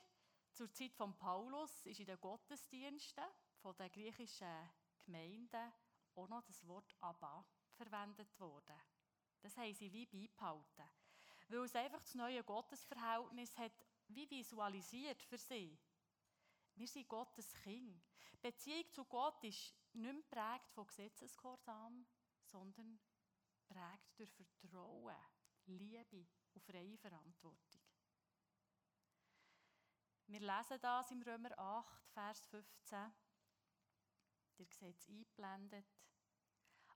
zur 0.54 0.72
Zeit 0.72 0.94
von 0.94 1.18
Paulus, 1.18 1.88
ist 1.88 2.00
in 2.00 2.06
den 2.06 2.22
Gottesdiensten 2.22 3.24
der 3.80 3.90
griechischen 3.90 4.70
Gemeinden 5.04 5.74
auch 6.14 6.28
noch 6.28 6.44
das 6.44 6.68
Wort 6.68 6.96
Abba 7.00 7.44
verwendet 7.72 8.40
worden. 8.40 8.80
Das 9.42 9.58
haben 9.58 9.74
sie 9.74 9.92
wie 9.92 10.06
beibehalten. 10.06 10.88
Weil 11.48 11.64
es 11.64 11.76
einfach 11.76 12.02
das 12.02 12.14
neue 12.14 12.44
Gottesverhältnis 12.44 13.58
hat 13.58 13.72
wie 14.10 14.30
visualisiert 14.30 15.24
für 15.24 15.40
sie. 15.40 15.80
Wir 16.76 16.88
sind 16.88 17.10
Gottes 17.10 17.56
Kind. 17.64 18.04
Die 18.34 18.38
Beziehung 18.38 18.86
zu 18.92 19.06
Gott 19.06 19.44
ist 19.44 19.74
nicht 19.94 20.04
mehr 20.04 20.14
geprägt 20.14 20.72
von 20.76 20.86
Gesetzesgehorsam, 20.86 22.06
sondern 22.44 23.00
prägt 23.68 24.20
durch 24.20 24.32
Vertrauen, 24.32 25.16
Liebe 25.66 26.28
und 26.54 26.64
freie 26.64 26.98
Verantwortung. 27.00 27.71
Wir 30.32 30.40
lesen 30.40 30.80
das 30.80 31.12
im 31.12 31.22
Römer 31.24 31.52
8, 31.60 32.08
Vers 32.14 32.46
15. 32.46 33.12
Ihr 34.60 34.66
seht 34.66 34.98
es 34.98 35.10
eingeblendet. 35.10 35.86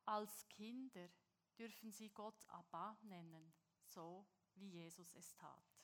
Als 0.06 0.48
Kinder 0.48 1.10
dürfen 1.60 1.92
sie 1.92 2.12
Gott 2.12 2.48
Abba 2.48 2.98
nennen, 3.02 3.54
so 3.84 4.26
wie 4.54 4.70
Jesus 4.70 5.14
es 5.16 5.36
tat. 5.36 5.76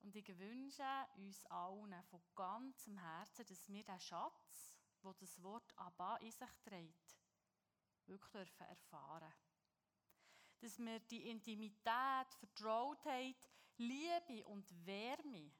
Und 0.00 0.14
ich 0.14 0.38
wünsche 0.38 0.84
uns 1.16 1.46
allen 1.46 2.02
von 2.10 2.20
ganzem 2.34 2.98
Herzen, 2.98 3.46
dass 3.46 3.68
wir 3.70 3.84
den 3.84 4.00
Schatz, 4.00 4.76
wo 5.00 5.14
das 5.14 5.42
Wort 5.42 5.72
Abba 5.78 6.18
in 6.18 6.30
sich 6.30 6.52
trägt, 6.62 7.18
wirklich 8.04 8.32
dürfen 8.32 8.66
erfahren. 8.66 9.32
dass 10.60 10.78
wir 10.78 11.00
die 11.00 11.30
Intimität, 11.30 12.34
Vertrautheit, 12.38 13.48
Liebe 13.78 14.46
und 14.46 14.86
Wärme 14.86 15.52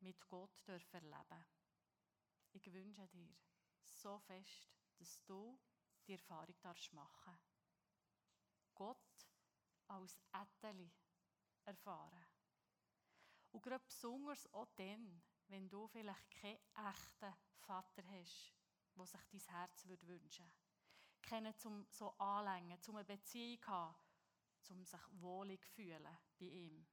mit 0.00 0.26
Gott 0.28 0.66
dürfen 0.66 0.94
erleben. 0.94 1.44
Ich 2.52 2.72
wünsche 2.72 3.06
dir 3.08 3.28
so 3.84 4.18
fest, 4.18 4.68
dass 4.98 5.22
du 5.24 5.58
die 6.06 6.12
Erfahrung 6.12 6.54
darfst 6.60 6.92
machen 6.92 7.38
Gott 8.74 9.26
als 9.88 10.18
Ätteli 10.32 10.90
erfahren. 11.66 12.24
Und 13.52 13.62
gerade 13.62 13.84
besonders 13.84 14.50
auch 14.54 14.68
dann, 14.76 15.22
wenn 15.48 15.68
du 15.68 15.86
vielleicht 15.88 16.30
keinen 16.30 16.58
echten 16.74 17.34
Vater 17.58 18.02
hast, 18.06 18.54
der 18.96 19.06
sich 19.06 19.20
dein 19.32 19.54
Herz 19.54 19.86
wünschen 19.86 20.06
würde. 20.06 20.54
Kennen 21.20 21.58
zum 21.58 21.86
so 21.90 22.10
anlängen, 22.16 22.80
zum 22.80 22.96
eine 22.96 23.04
Beziehung 23.04 23.66
haben, 23.66 23.96
zum 24.62 24.82
sich 24.84 25.00
wohlig 25.20 25.62
fühlen 25.66 26.18
bei 26.38 26.46
ihm. 26.46 26.86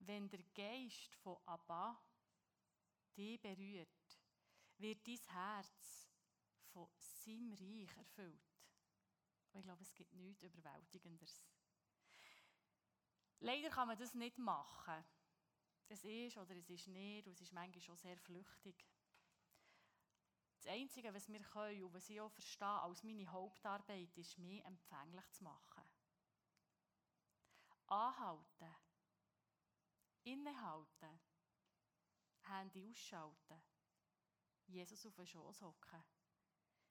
Wenn 0.00 0.28
der 0.28 0.42
Geist 0.54 1.14
von 1.16 1.36
Abba 1.46 2.00
dich 3.16 3.40
berührt, 3.40 4.18
wird 4.78 5.06
dein 5.06 5.20
Herz 5.26 6.10
von 6.72 6.88
seinem 6.98 7.52
Reich 7.52 7.96
erfüllt. 7.96 8.50
Und 9.52 9.60
ich 9.60 9.64
glaube, 9.64 9.82
es 9.82 9.94
gibt 9.94 10.12
nichts 10.14 10.42
Überwältigenderes. 10.42 11.46
Leider 13.40 13.68
kann 13.70 13.88
man 13.88 13.98
das 13.98 14.14
nicht 14.14 14.38
machen. 14.38 15.04
Es 15.88 16.04
ist 16.04 16.36
oder 16.36 16.56
es 16.56 16.70
ist 16.70 16.86
nicht 16.86 17.26
und 17.26 17.34
es 17.34 17.40
ist 17.40 17.52
manchmal 17.52 17.80
schon 17.80 17.96
sehr 17.96 18.16
flüchtig. 18.16 18.86
Das 20.56 20.66
Einzige, 20.72 21.12
was 21.12 21.28
wir 21.28 21.40
können 21.40 21.82
und 21.84 21.94
was 21.94 22.08
ich 22.10 22.20
auch 22.20 22.30
verstehe 22.30 22.68
als 22.68 23.02
meine 23.02 23.26
Hauptarbeit, 23.26 24.16
ist, 24.16 24.38
mich 24.38 24.64
empfänglich 24.64 25.28
zu 25.32 25.44
machen. 25.44 25.82
Anhalten. 27.86 28.76
Innehalten. 30.24 31.20
Handy 32.42 32.88
ausschalten. 32.90 33.62
Jesus 34.66 35.06
auf 35.06 35.14
den 35.14 35.26
Schoß 35.26 35.62
hocken. 35.62 36.04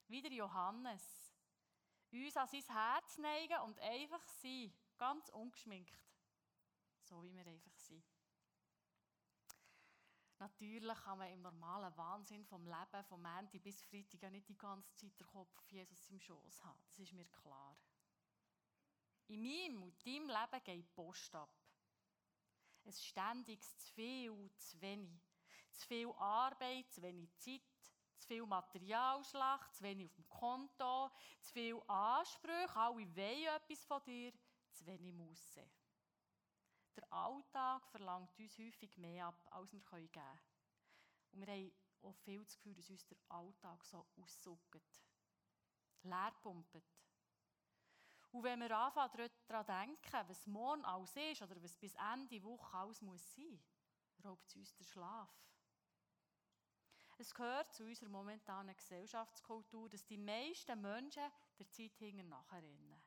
Wieder 0.08 0.30
Johannes. 0.30 1.32
Uns 2.12 2.36
an 2.36 2.48
sein 2.48 2.64
Herz 2.68 3.18
neigen 3.18 3.60
und 3.60 3.78
einfach 3.78 4.26
sein. 4.26 4.72
Ganz 4.98 5.28
ungeschminkt. 5.30 5.98
So 7.02 7.22
wie 7.22 7.34
wir 7.34 7.46
einfach 7.46 7.76
sind. 7.76 8.04
Natürlich 10.40 10.98
kann 10.98 11.18
man 11.18 11.30
im 11.30 11.42
normalen 11.42 11.94
Wahnsinn 11.98 12.46
vom 12.46 12.66
Leben, 12.66 13.04
vom 13.04 13.20
Montag 13.20 13.62
bis 13.62 13.82
Freitag, 13.82 14.30
nicht 14.30 14.48
die 14.48 14.56
ganze 14.56 14.94
Zeit 14.94 15.18
den 15.18 15.26
Kopf 15.26 15.68
Jesus 15.68 16.08
im 16.08 16.18
Schoß 16.18 16.64
haben. 16.64 16.82
Das 16.86 16.98
ist 16.98 17.12
mir 17.12 17.26
klar. 17.26 17.76
In 19.26 19.42
meinem 19.42 19.82
und 19.82 20.06
deinem 20.06 20.28
Leben 20.28 20.64
geht 20.64 20.78
die 20.78 20.94
Post 20.94 21.34
ab. 21.34 21.59
Es 22.90 23.04
ständig 23.04 23.62
zu 23.62 23.92
viel, 23.92 24.50
zu 24.56 24.80
wenig. 24.80 25.22
Zu 25.70 25.86
viel 25.86 26.12
Arbeit, 26.18 26.90
zu 26.90 27.00
wenig 27.02 27.32
Zeit, 27.36 27.62
zu 28.16 28.26
viel 28.26 28.44
Materialschlacht, 28.44 29.72
zu 29.76 29.84
wenig 29.84 30.06
auf 30.06 30.14
dem 30.16 30.28
Konto, 30.28 31.08
zu 31.40 31.52
viel 31.52 31.80
Ansprüche, 31.86 32.74
alle 32.74 33.16
wollen 33.16 33.56
etwas 33.56 33.84
von 33.84 34.02
dir, 34.02 34.32
zu 34.72 34.84
wenig 34.86 35.14
Musse. 35.14 35.64
Der 36.96 37.12
Alltag 37.12 37.86
verlangt 37.86 38.36
uns 38.36 38.58
häufig 38.58 38.96
mehr 38.98 39.26
ab, 39.26 39.40
als 39.52 39.72
wir 39.72 39.80
geben 39.80 40.10
können. 40.10 40.40
Und 41.30 41.46
wir 41.46 41.54
haben 41.54 41.72
auch 42.02 42.16
viel 42.24 42.42
das 42.42 42.56
Gefühl, 42.56 42.74
dass 42.74 42.90
uns 42.90 43.06
der 43.06 43.18
Alltag 43.28 43.84
so 43.84 44.04
aussaugt, 44.20 45.00
leer 46.02 46.32
pumpt. 46.42 46.82
Und 48.32 48.44
wenn 48.44 48.60
wir 48.60 48.76
anfangen, 48.76 49.30
daran 49.48 49.88
denken, 49.88 50.28
was 50.28 50.46
morgen 50.46 50.84
alles 50.84 51.16
ist 51.16 51.42
oder 51.42 51.60
was 51.62 51.76
bis 51.76 51.94
Ende 51.94 52.42
Woche 52.42 52.76
alles 52.76 53.02
muss 53.02 53.34
sein 53.34 53.50
muss, 53.50 54.24
raubt 54.24 54.46
es 54.46 54.56
uns 54.56 54.74
den 54.74 54.84
Schlaf. 54.84 55.28
Es 57.18 57.34
gehört 57.34 57.72
zu 57.74 57.84
unserer 57.84 58.08
momentanen 58.08 58.74
Gesellschaftskultur, 58.74 59.90
dass 59.90 60.06
die 60.06 60.16
meisten 60.16 60.80
Menschen 60.80 61.30
der 61.58 61.68
Zeit 61.68 61.94
hinten 61.98 62.28
nachrennen 62.28 63.02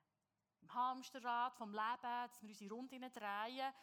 im 0.61 0.73
Hamsterrad 0.73 1.55
vom 1.55 1.71
Leben, 1.71 2.01
dass 2.01 2.41
wir 2.41 2.49
unsere 2.49 2.73
Runden 2.73 3.11
drehen. 3.11 3.73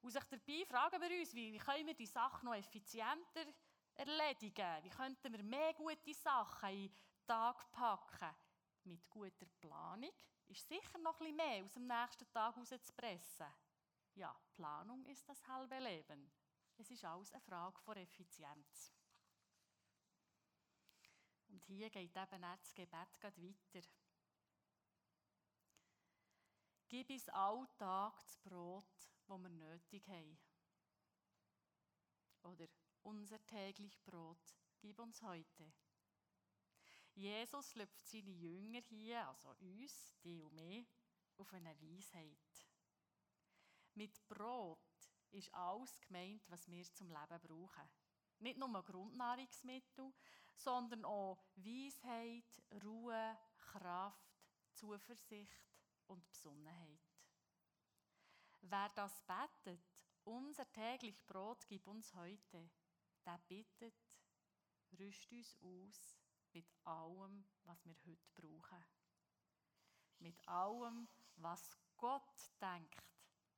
Und 0.00 0.10
sich 0.10 0.24
dabei 0.24 0.64
fragen 0.66 1.00
wir 1.00 1.20
uns, 1.20 1.34
wie 1.34 1.58
können 1.58 1.86
wir 1.86 1.94
die 1.94 2.06
Sachen 2.06 2.46
noch 2.46 2.54
effizienter 2.54 3.46
erledigen? 3.94 4.84
Wie 4.84 4.90
könnten 4.90 5.32
wir 5.32 5.42
mehr 5.42 5.74
gute 5.74 6.14
Sachen 6.14 6.70
in 6.70 6.88
den 6.88 7.26
Tag 7.26 7.70
packen? 7.72 8.34
Mit 8.84 9.08
guter 9.10 9.46
Planung 9.60 10.12
ist 10.52 10.68
sicher 10.68 10.98
noch 10.98 11.18
ein 11.18 11.18
bisschen 11.18 11.36
mehr 11.36 11.64
aus 11.64 11.72
dem 11.72 11.86
nächsten 11.86 12.30
Tag 12.30 12.56
rauszupressen. 12.56 13.46
Ja, 14.14 14.38
Planung 14.52 15.04
ist 15.06 15.26
das 15.26 15.46
halbe 15.48 15.78
Leben. 15.78 16.30
Es 16.76 16.90
ist 16.90 17.04
alles 17.04 17.32
eine 17.32 17.40
Frage 17.40 17.80
von 17.80 17.96
Effizienz. 17.96 18.92
Und 21.48 21.64
hier 21.64 21.88
geht 21.90 22.14
eben 22.16 22.44
auch 22.44 22.56
das 22.56 22.74
Gebet 22.74 23.22
weiter. 23.22 23.88
Gib 26.88 27.08
uns 27.08 27.28
Alltag 27.30 28.20
das 28.22 28.36
Brot, 28.38 28.84
das 29.26 29.38
wir 29.38 29.48
nötig 29.48 30.06
haben. 30.08 30.38
Oder 32.42 32.68
unser 33.02 33.44
täglich 33.46 33.98
Brot, 34.04 34.54
gib 34.80 34.98
uns 34.98 35.22
heute. 35.22 35.72
Jesus 37.14 37.74
läuft 37.74 38.06
seine 38.06 38.30
Jünger 38.30 38.80
hier, 38.88 39.26
also 39.28 39.50
uns, 39.60 40.14
die 40.24 40.40
und 40.40 40.54
mich, 40.54 40.86
auf 41.36 41.52
eine 41.52 41.74
Weisheit. 41.80 42.66
Mit 43.94 44.26
Brot 44.28 44.78
ist 45.30 45.52
alles 45.54 46.00
gemeint, 46.00 46.42
was 46.48 46.68
wir 46.70 46.84
zum 46.92 47.10
Leben 47.10 47.40
brauchen. 47.42 47.88
Nicht 48.38 48.58
nur 48.58 48.82
Grundnahrungsmittel, 48.82 50.12
sondern 50.56 51.04
auch 51.04 51.44
Weisheit, 51.56 52.62
Ruhe, 52.82 53.38
Kraft, 53.60 54.40
Zuversicht, 54.74 55.72
und 56.12 56.28
Besonnenheit. 56.28 57.00
Wer 58.60 58.88
das 58.90 59.22
betet, 59.22 59.80
unser 60.24 60.70
täglich 60.72 61.24
Brot 61.26 61.66
gib 61.66 61.86
uns 61.86 62.14
heute, 62.14 62.70
der 63.24 63.38
bittet, 63.48 63.94
rüst 64.98 65.32
uns 65.32 65.56
aus 65.60 66.21
mit 66.52 66.66
allem, 66.84 67.44
was 67.64 67.84
wir 67.84 67.94
heute 68.06 68.30
brauchen. 68.34 68.84
Mit 70.18 70.48
allem, 70.48 71.08
was 71.36 71.76
Gott 71.96 72.52
denkt, 72.60 73.02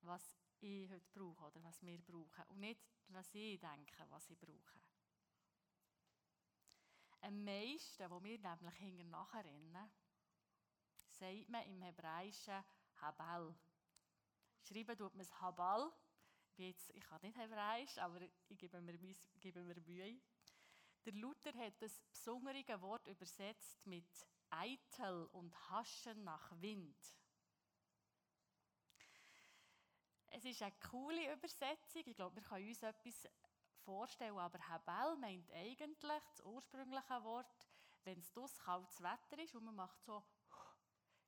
was 0.02 0.36
ich 0.60 0.90
heute 0.90 1.10
brauche 1.12 1.44
oder 1.46 1.62
was 1.64 1.82
wir 1.82 1.98
brauchen. 2.02 2.44
Und 2.48 2.60
nicht, 2.60 2.80
was 3.08 3.34
ich 3.34 3.60
denke, 3.60 4.04
was 4.08 4.28
ich 4.30 4.38
brauche. 4.38 4.80
Am 7.20 7.44
meisten, 7.44 8.10
wo 8.10 8.22
wir 8.22 8.38
nämlich 8.38 8.74
hinterher 8.74 9.10
nachrennen, 9.10 9.90
sagt 11.08 11.48
man 11.48 11.64
im 11.64 11.82
Hebräischen 11.82 12.62
Habal. 13.00 13.54
Schreiben 14.62 14.96
tut 14.96 15.14
man 15.14 15.22
es 15.22 15.40
Habal. 15.40 15.92
Jetzt, 16.56 16.90
ich 16.90 17.02
kann 17.02 17.20
nicht 17.22 17.36
Hebräisch, 17.36 17.98
aber 17.98 18.20
ich 18.20 18.58
gebe 18.58 18.80
mir, 18.80 18.96
gebe 19.40 19.62
mir 19.64 19.80
Mühe. 19.80 20.20
Der 21.04 21.12
Luther 21.12 21.52
hat 21.58 21.80
das 21.82 22.00
besondere 22.10 22.80
Wort 22.80 23.06
übersetzt 23.08 23.86
mit 23.86 24.26
eitel 24.50 25.26
und 25.32 25.54
haschen 25.70 26.24
nach 26.24 26.50
Wind. 26.60 26.96
Es 30.28 30.44
ist 30.44 30.62
eine 30.62 30.74
coole 30.90 31.32
Übersetzung. 31.32 32.02
Ich 32.06 32.16
glaube, 32.16 32.36
wir 32.36 32.42
können 32.42 32.68
uns 32.68 32.82
etwas 32.82 33.28
vorstellen, 33.84 34.38
aber 34.38 34.58
Habel 34.68 35.16
meint 35.16 35.50
eigentlich 35.52 36.22
das 36.30 36.40
ursprüngliche 36.40 37.22
Wort, 37.22 37.68
wenn 38.04 38.18
es 38.18 38.32
das 38.32 38.58
kaltes 38.58 39.00
Wetter 39.02 39.38
ist 39.42 39.54
und 39.54 39.64
man 39.64 39.76
macht 39.76 40.02
so 40.02 40.24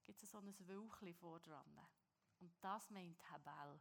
gibt 0.07 0.23
es 0.23 0.31
so 0.31 0.39
ein 0.39 0.69
Wölkchen 0.69 1.15
vor 1.15 1.41
dran. 1.41 1.81
Und 2.39 2.53
das 2.61 2.91
meint 2.91 3.31
Habel. 3.31 3.81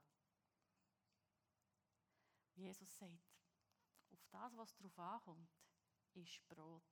Jesus 2.56 2.98
sagt, 2.98 3.38
auf 4.12 4.26
das, 4.32 4.58
was 4.58 4.76
darauf 4.76 4.98
ankommt, 4.98 5.65
ist 6.18 6.48
Brot. 6.48 6.84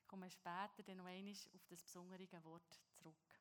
Ich 0.00 0.08
komme 0.08 0.30
später 0.30 0.82
dann 0.84 0.96
noch 0.96 1.06
einmal 1.06 1.32
auf 1.32 1.66
das 1.68 1.82
besondere 1.84 2.44
Wort 2.44 2.80
zurück. 2.92 3.40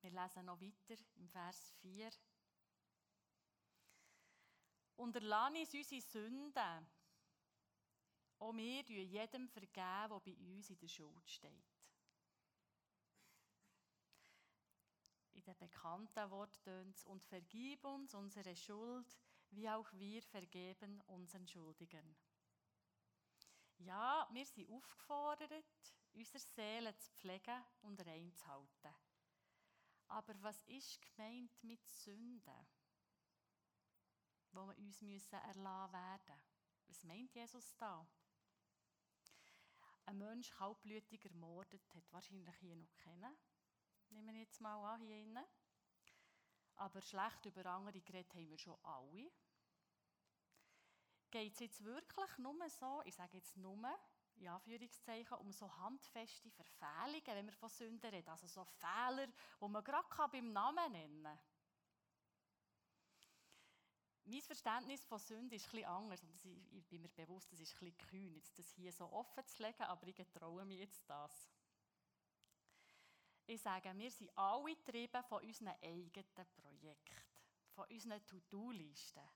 Wir 0.00 0.10
lesen 0.10 0.44
noch 0.44 0.60
weiter 0.60 1.02
im 1.16 1.28
Vers 1.28 1.72
4. 1.80 2.10
Unterlass 4.96 5.52
uns 5.54 5.74
unsere 5.74 6.00
Sünden, 6.00 6.86
auch 8.38 8.54
wir 8.54 8.84
vergeben 8.84 9.02
jedem, 9.02 9.48
vergeben, 9.48 9.74
der 9.80 10.20
bei 10.20 10.36
uns 10.36 10.70
in 10.70 10.78
der 10.78 10.88
Schuld 10.88 11.30
steht. 11.30 11.74
In 15.32 15.42
dem 15.42 15.56
bekannten 15.56 16.30
Wort 16.30 16.62
tönt 16.62 16.96
es, 16.96 17.04
und 17.06 17.22
vergib 17.24 17.84
uns 17.84 18.14
unsere 18.14 18.54
Schuld, 18.54 19.18
wie 19.50 19.68
auch 19.68 19.90
wir 19.92 20.22
vergeben 20.22 21.00
unseren 21.02 21.46
Schuldigen. 21.46 22.16
Ja, 23.78 24.28
wir 24.30 24.44
sind 24.44 24.70
aufgefordert, 24.70 25.64
unsere 26.12 26.38
Seele 26.38 26.96
zu 26.96 27.10
pflegen 27.12 27.64
und 27.82 28.00
reinzuhalten. 28.06 28.94
Aber 30.08 30.34
was 30.42 30.62
ist 30.64 31.00
gemeint 31.02 31.62
mit 31.62 31.84
Sünden, 31.88 32.66
wo 34.52 34.66
wir 34.66 34.78
uns 34.78 35.00
müssen 35.02 35.34
erlassen 35.34 35.92
werden? 35.92 36.40
Was 36.86 37.02
meint 37.04 37.34
Jesus 37.34 37.74
da? 37.76 38.06
Ein 40.06 40.18
Mensch 40.18 40.50
kaltblütig 40.50 41.24
ermordet 41.24 41.82
hat 41.94 42.12
wahrscheinlich 42.12 42.54
hier 42.56 42.76
noch 42.76 42.94
kennen. 42.96 43.36
Nehmen 44.10 44.34
wir 44.34 44.42
jetzt 44.42 44.60
mal 44.60 44.94
an, 44.94 45.00
hier 45.00 45.16
innen. 45.16 45.44
Aber 46.76 47.00
schlecht 47.00 47.44
über 47.46 47.66
andere 47.66 48.00
geredet 48.00 48.34
haben 48.34 48.48
wir 48.48 48.58
schon 48.58 48.78
alle. 48.82 49.30
Geht 51.30 51.52
es 51.54 51.60
jetzt 51.60 51.84
wirklich 51.84 52.38
nur 52.38 52.68
so, 52.68 53.02
ich 53.04 53.14
sage 53.14 53.36
jetzt 53.36 53.56
nur, 53.56 53.76
in 54.36 54.48
Anführungszeichen, 54.48 55.38
um 55.38 55.52
so 55.52 55.72
handfeste 55.78 56.50
Verfehlungen, 56.50 57.26
wenn 57.26 57.46
wir 57.46 57.52
von 57.52 57.68
Sünden 57.68 58.10
reden, 58.10 58.28
also 58.28 58.46
so 58.46 58.64
Fehler, 58.64 59.26
die 59.26 59.68
man 59.68 59.84
gerade 59.84 60.06
beim 60.30 60.52
Namen 60.52 60.92
nennen 60.92 61.24
kann? 61.24 61.38
Mein 64.26 64.40
Verständnis 64.40 65.04
von 65.04 65.18
Sünde 65.18 65.56
ist 65.56 65.66
etwas 65.66 65.84
anders 65.84 66.22
und 66.22 66.44
ich 66.72 66.86
bin 66.86 67.02
mir 67.02 67.10
bewusst, 67.10 67.52
es 67.52 67.60
ist 67.60 67.74
etwas 67.82 68.08
kühn, 68.08 68.34
jetzt 68.34 68.58
das 68.58 68.70
hier 68.70 68.90
so 68.90 69.04
offen 69.12 69.44
zu 69.46 69.62
legen, 69.62 69.82
aber 69.82 70.06
ich 70.06 70.16
traue 70.32 70.64
mich 70.64 70.78
jetzt 70.78 71.08
das. 71.08 71.50
Ich 73.46 73.60
sage, 73.60 73.92
wir 73.98 74.10
sind 74.10 74.30
alle 74.38 74.74
getrieben 74.74 75.22
von 75.24 75.42
unseren 75.44 75.74
eigenen 75.82 76.46
Projekten, 76.56 77.22
von 77.74 77.84
unseren 77.90 78.24
To-Do-Listen, 78.26 79.28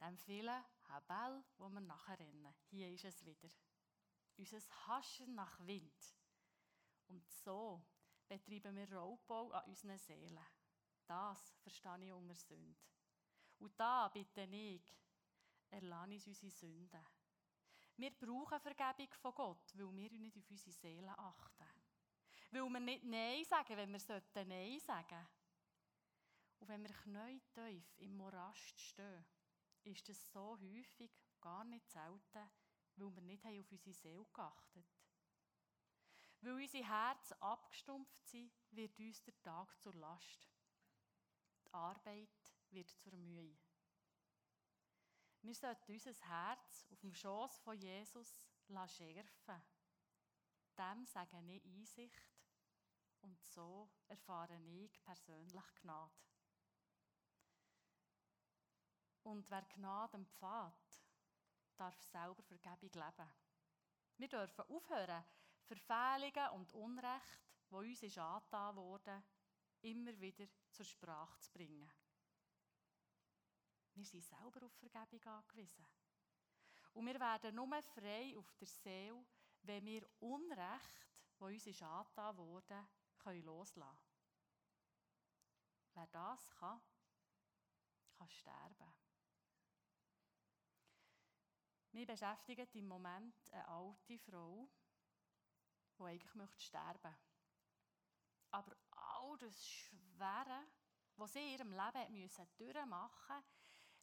dem 0.00 0.16
vielen 0.16 0.64
Habel, 0.88 1.44
wo 1.58 1.68
wir 1.68 1.80
nachher 1.80 2.18
rennen. 2.18 2.54
Hier 2.70 2.90
ist 2.90 3.04
es 3.04 3.22
wieder. 3.26 3.50
Unser 4.38 4.58
Haschen 4.86 5.34
nach 5.34 5.60
Wind. 5.66 6.16
Und 7.08 7.28
so 7.28 7.84
betreiben 8.26 8.74
wir 8.74 8.90
Raubbau 8.90 9.50
an 9.50 9.64
unseren 9.66 9.98
Seelen. 9.98 10.46
Das 11.06 11.54
verstehe 11.62 12.06
ich 12.06 12.12
unter 12.12 12.34
Sünde. 12.34 12.80
Und 13.58 13.78
da 13.78 14.08
bitte 14.08 14.44
ich, 14.44 14.82
erlasse 15.68 16.14
uns 16.14 16.26
unsere 16.26 16.50
Sünden. 16.50 17.06
Wir 17.98 18.10
brauchen 18.18 18.60
Vergebung 18.60 19.12
von 19.12 19.34
Gott, 19.34 19.72
weil 19.74 19.94
wir 19.94 20.10
nicht 20.10 20.38
auf 20.38 20.50
unsere 20.50 20.72
Seelen 20.72 21.10
achten. 21.10 21.68
Weil 22.52 22.68
wir 22.68 22.80
nicht 22.80 23.04
Nein 23.04 23.44
sagen, 23.44 23.76
wenn 23.76 23.90
wir 23.90 24.22
Nein 24.46 24.78
sagen 24.78 25.08
sollten. 25.08 25.26
Und 26.60 26.68
wenn 26.68 26.82
wir 26.82 26.92
knäutief 26.92 27.98
im 27.98 28.16
Morast 28.16 28.78
stehen, 28.78 29.24
ist 29.84 30.08
es 30.10 30.30
so 30.30 30.58
häufig, 30.60 31.10
gar 31.40 31.64
nicht 31.64 31.90
selten, 31.90 32.50
weil 32.96 33.14
wir 33.16 33.22
nicht 33.22 33.44
auf 33.44 33.72
unsere 33.72 33.94
Seele 33.94 34.26
geachtet 34.32 34.76
haben. 34.76 35.02
Weil 36.42 36.62
unsere 36.62 36.86
Herzen 36.86 37.40
abgestumpft 37.40 38.26
sind, 38.26 38.52
wird 38.70 38.98
uns 38.98 39.22
der 39.22 39.42
Tag 39.42 39.80
zur 39.80 39.94
Last. 39.94 40.48
Die 41.64 41.72
Arbeit 41.72 42.54
wird 42.70 42.90
zur 42.90 43.14
Mühe. 43.14 43.58
Wir 45.40 45.54
sollten 45.54 45.92
unser 45.92 46.12
Herz 46.28 46.86
auf 46.92 47.00
dem 47.00 47.14
Schoß 47.14 47.58
von 47.60 47.78
Jesus 47.78 48.46
schärfen. 48.88 49.62
Dem 50.76 51.06
sagen 51.06 51.48
ich 51.48 51.64
Einsicht 51.64 52.31
und 53.22 53.40
so 53.40 53.88
erfahre 54.08 54.58
ich 54.60 55.02
persönlich 55.02 55.74
Gnade. 55.80 56.12
Und 59.22 59.48
wer 59.50 59.62
Gnade 59.62 60.16
empfahlt, 60.16 61.04
darf 61.76 62.00
selber 62.02 62.42
Vergebung 62.42 62.90
leben. 62.92 63.32
Wir 64.18 64.28
dürfen 64.28 64.64
aufhören, 64.68 65.24
Verfehlungen 65.62 66.50
und 66.50 66.72
Unrecht, 66.74 67.40
wo 67.70 67.78
uns 67.78 68.02
ist 68.02 68.18
angetan 68.18 68.76
wurde, 68.76 69.22
immer 69.80 70.20
wieder 70.20 70.46
zur 70.70 70.84
Sprache 70.84 71.38
zu 71.38 71.52
bringen. 71.52 71.90
Wir 73.94 74.04
sind 74.04 74.24
selber 74.24 74.66
auf 74.66 74.74
Vergebung 74.74 75.22
angewiesen. 75.24 75.86
Und 76.94 77.06
wir 77.06 77.18
werden 77.18 77.54
nur 77.54 77.82
frei 77.82 78.34
auf 78.36 78.52
der 78.56 78.66
Seele, 78.66 79.24
wenn 79.62 79.84
wir 79.84 80.06
Unrecht, 80.20 81.06
wo 81.38 81.46
uns 81.46 81.66
ist 81.66 81.82
angetan 81.82 82.36
wurde, 82.36 82.86
können 83.22 83.44
loslassen 83.44 83.80
können. 83.80 84.12
Wer 85.94 86.06
das 86.08 86.50
kann, 86.50 86.80
kann 88.16 88.28
sterben. 88.30 88.92
Mir 91.92 92.06
beschäftigt 92.06 92.74
im 92.74 92.88
Moment 92.88 93.34
eine 93.52 93.68
alte 93.68 94.18
Frau, 94.18 94.68
die 95.98 96.02
eigentlich 96.04 96.34
möchte 96.34 96.60
sterben 96.60 97.14
Aber 98.50 98.76
all 98.90 99.36
das 99.38 99.68
Schwere, 99.68 100.66
was 101.16 101.34
sie 101.34 101.40
in 101.40 101.58
ihrem 101.58 101.72
Leben 101.72 102.12
müssen 102.12 102.48
durchmachen 102.56 103.36
musste, 103.36 103.44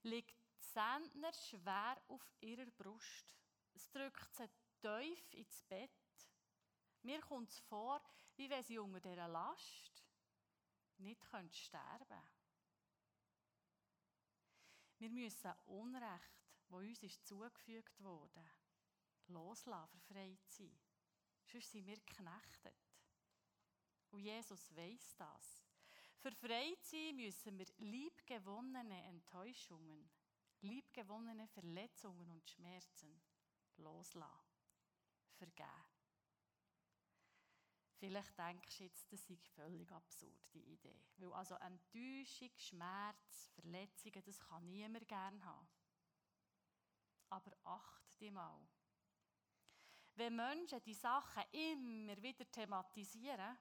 liegt 0.04 0.36
Sendner 0.60 1.34
schwer 1.34 2.00
auf 2.08 2.32
ihrer 2.42 2.70
Brust. 2.72 3.36
Es 3.74 3.90
drückt 3.90 4.36
sie 4.36 4.50
tief 4.82 5.34
ins 5.34 5.64
Bett. 5.64 5.99
Mir 7.04 7.22
kommt 7.22 7.50
es 7.50 7.60
vor, 7.60 8.02
wie 8.36 8.50
wenn 8.50 8.64
sie 8.64 8.78
unter 8.78 9.00
dieser 9.00 9.28
Last 9.28 10.04
nicht 10.98 11.24
sterben 11.52 12.08
können. 12.08 12.40
Wir 14.98 15.10
müssen 15.10 15.54
Unrecht, 15.66 16.44
das 16.68 16.72
uns 16.72 17.04
ist 17.04 17.26
zugefügt 17.26 18.04
wurde, 18.04 18.44
loslassen, 19.28 20.02
verfreit 20.02 20.46
sein. 20.48 20.78
Sonst 21.46 21.72
sind 21.72 21.88
wir 21.88 21.96
geknechtet. 21.96 22.76
Und 24.12 24.20
Jesus 24.20 24.76
weiß 24.76 25.16
das. 25.18 25.66
Für 26.18 26.32
frei 26.34 26.76
sein, 26.82 27.16
müssen 27.16 27.58
wir 27.58 27.68
liebgewonnene 27.78 29.04
Enttäuschungen, 29.06 30.10
liebgewonnene 30.62 31.48
Verletzungen 31.48 32.30
und 32.30 32.50
Schmerzen 32.50 33.22
loslassen, 33.78 34.60
vergeben. 35.38 35.88
Vielleicht 38.00 38.38
denkst 38.38 38.78
du 38.78 38.84
jetzt, 38.86 39.12
das 39.12 39.30
ist 39.30 39.46
völlig 39.50 39.92
absurd, 39.92 40.40
die 40.54 40.64
Idee. 40.64 41.02
Weil 41.18 41.34
also 41.34 41.56
Enttäuschung, 41.56 42.52
Schmerz, 42.56 43.50
Verletzungen, 43.56 44.24
das 44.24 44.40
kann 44.40 44.70
niemand 44.70 45.06
gerne 45.06 45.44
haben. 45.44 45.68
Aber 47.30 47.52
achte 47.66 48.18
dich 48.18 48.32
mal. 48.32 48.66
Wenn 50.16 50.36
Menschen 50.36 50.82
die 50.84 50.94
Sachen 50.94 51.44
immer 51.52 52.22
wieder 52.22 52.50
thematisieren, 52.50 53.58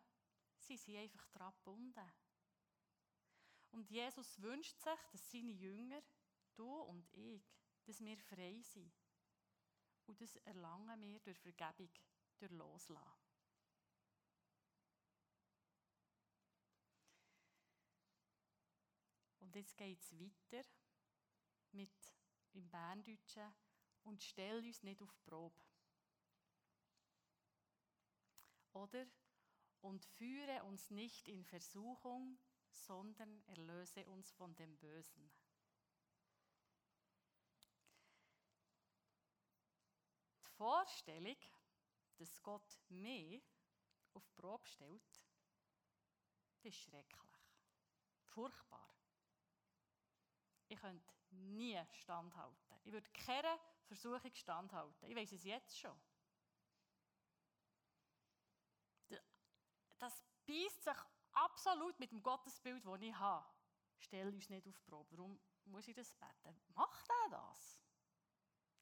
sind 0.56 0.80
sie 0.80 0.96
einfach 0.96 1.26
daran 1.30 1.52
gebunden. 1.54 2.12
Und 3.72 3.90
Jesus 3.90 4.40
wünscht 4.40 4.80
sich, 4.80 5.00
dass 5.10 5.30
seine 5.30 5.50
Jünger, 5.50 6.00
du 6.54 6.72
und 6.82 7.12
ich, 7.12 7.42
dass 7.84 8.00
wir 8.00 8.16
frei 8.18 8.60
sind. 8.62 8.92
Und 10.06 10.20
das 10.20 10.36
erlangen 10.36 11.00
wir 11.00 11.18
durch 11.20 11.38
Vergebung, 11.38 11.90
durch 12.38 12.52
Loslassen. 12.52 13.17
Und 19.48 19.54
jetzt 19.54 19.78
geht 19.78 19.98
es 19.98 20.12
weiter 20.12 20.62
mit 21.72 22.14
im 22.52 22.68
Berndeutschen 22.68 23.50
und 24.04 24.22
stell 24.22 24.62
uns 24.62 24.82
nicht 24.82 25.00
auf 25.00 25.10
die 25.10 25.22
Probe. 25.22 25.62
Oder 28.74 29.06
und 29.80 30.04
führe 30.04 30.62
uns 30.64 30.90
nicht 30.90 31.28
in 31.28 31.46
Versuchung, 31.46 32.38
sondern 32.72 33.42
erlöse 33.46 34.06
uns 34.10 34.30
von 34.32 34.54
dem 34.56 34.76
Bösen. 34.76 35.32
Die 40.42 40.50
Vorstellung, 40.58 41.38
dass 42.18 42.42
Gott 42.42 42.78
mehr 42.90 43.40
auf 44.12 44.28
die 44.28 44.42
Probe 44.42 44.66
stellt, 44.66 45.26
ist 46.64 46.76
schrecklich. 46.76 47.32
Furchtbar. 48.24 48.97
Ich 50.68 50.78
könnte 50.78 51.12
nie 51.30 51.80
standhalten. 51.92 52.80
Ich 52.84 52.92
würde 52.92 53.08
keine 53.10 53.58
Versuchung 53.86 54.34
standhalten. 54.34 55.08
Ich 55.08 55.16
weiß 55.16 55.32
es 55.32 55.44
jetzt 55.44 55.78
schon. 55.78 55.98
Das 59.98 60.22
beißt 60.46 60.84
sich 60.84 60.96
absolut 61.32 61.98
mit 61.98 62.12
dem 62.12 62.22
Gottesbild, 62.22 62.84
das 62.86 63.00
ich 63.00 63.14
habe. 63.14 63.48
Stell 63.98 64.28
uns 64.28 64.48
nicht 64.48 64.66
auf 64.68 64.78
die 64.78 64.90
Probe. 64.90 65.18
Warum 65.18 65.40
muss 65.64 65.88
ich 65.88 65.94
das 65.94 66.14
beten? 66.14 66.62
Macht 66.74 67.08
er 67.08 67.30
das? 67.30 67.82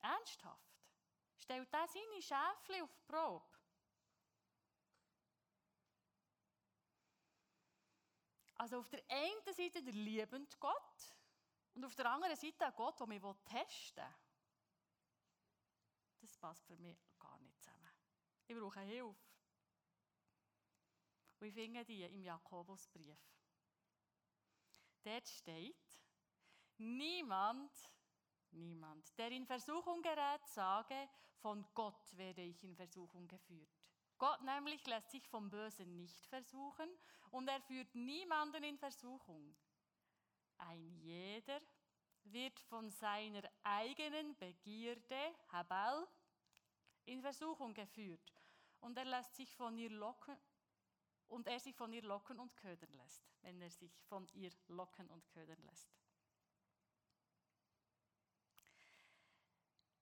Ernsthaft? 0.00 0.76
Stellt 1.38 1.72
er 1.72 1.88
seine 1.88 2.22
Schäfchen 2.22 2.82
auf 2.82 2.92
die 2.92 3.12
Probe? 3.12 3.46
Also 8.56 8.78
auf 8.78 8.88
der 8.88 9.02
einen 9.08 9.54
Seite 9.54 9.82
der 9.82 9.92
liebende 9.92 10.56
Gott 10.58 11.15
und 11.76 11.84
auf 11.84 11.94
der 11.94 12.10
anderen 12.10 12.34
Seite 12.34 12.66
ein 12.66 12.72
Gott, 12.74 12.98
der 12.98 13.06
mich 13.06 13.22
testen 13.44 14.04
will. 14.04 14.14
Das 16.22 16.36
passt 16.38 16.66
für 16.66 16.76
mich 16.78 16.98
gar 17.18 17.38
nicht 17.38 17.62
zusammen. 17.62 17.92
Ich 18.48 18.56
brauche 18.56 18.80
Hilfe. 18.80 19.14
Und 21.38 21.46
ich 21.46 21.54
finde 21.54 21.84
die 21.84 22.02
im 22.02 22.22
Jakobusbrief. 22.22 23.18
Dort 25.04 25.28
steht, 25.28 26.00
niemand, 26.78 27.70
niemand, 28.52 29.16
der 29.18 29.30
in 29.30 29.46
Versuchung 29.46 30.00
gerät, 30.00 30.46
sage, 30.46 31.08
von 31.42 31.64
Gott 31.74 32.16
werde 32.16 32.40
ich 32.40 32.64
in 32.64 32.74
Versuchung 32.74 33.28
geführt. 33.28 33.68
Gott 34.16 34.40
nämlich 34.40 34.84
lässt 34.86 35.10
sich 35.10 35.28
vom 35.28 35.50
Bösen 35.50 35.94
nicht 35.98 36.26
versuchen 36.26 36.88
und 37.32 37.46
er 37.48 37.60
führt 37.60 37.94
niemanden 37.94 38.64
in 38.64 38.78
Versuchung. 38.78 39.54
Ein 40.58 40.90
jeder 41.00 41.60
wird 42.24 42.58
von 42.60 42.90
seiner 42.90 43.42
eigenen 43.62 44.36
Begierde, 44.36 45.34
Habal, 45.48 46.06
in 47.04 47.22
Versuchung 47.22 47.72
geführt 47.72 48.32
und 48.80 48.96
er 48.98 49.04
lässt 49.04 49.34
sich 49.36 49.54
von 49.54 49.78
ihr 49.78 49.90
locken 49.90 50.36
und 51.28 51.46
er 51.46 51.60
sich 51.60 51.74
von 51.74 51.92
ihr 51.92 52.02
locken 52.02 52.38
und 52.38 52.56
ködern 52.56 52.92
lässt, 52.94 53.22
wenn 53.42 53.60
er 53.60 53.70
sich 53.70 54.02
von 54.04 54.28
ihr 54.32 54.50
locken 54.68 55.08
und 55.10 55.28
ködern 55.28 55.62
lässt. 55.64 55.88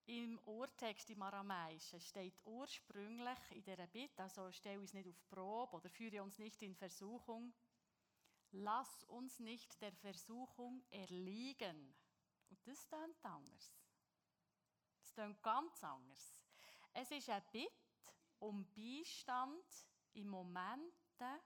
Im 0.06 0.38
Urtext 0.44 1.08
im 1.08 1.22
Aramäischen 1.22 1.98
steht 1.98 2.38
ursprünglich 2.44 3.38
in 3.50 3.64
dieser 3.64 3.86
Bitte, 3.86 4.22
also 4.22 4.52
stell 4.52 4.78
uns 4.78 4.92
nicht 4.92 5.08
auf 5.08 5.28
Probe 5.28 5.76
oder 5.76 5.88
führe 5.88 6.22
uns 6.22 6.38
nicht 6.38 6.60
in 6.60 6.74
Versuchung, 6.74 7.54
lass 8.54 9.04
uns 9.04 9.38
nicht 9.40 9.80
der 9.80 9.92
Versuchung 9.92 10.84
erliegen. 10.90 11.94
Und 12.50 12.66
das 12.66 12.86
klingt 12.86 13.24
anders. 13.24 13.74
Das 15.00 15.12
klingt 15.14 15.42
ganz 15.42 15.82
anders. 15.82 16.42
Es 16.92 17.10
ist 17.10 17.28
eine 17.28 17.42
Bitte 17.50 17.72
um 18.38 18.64
Beistand 18.74 19.64
im 20.12 20.28
Momenten 20.28 21.40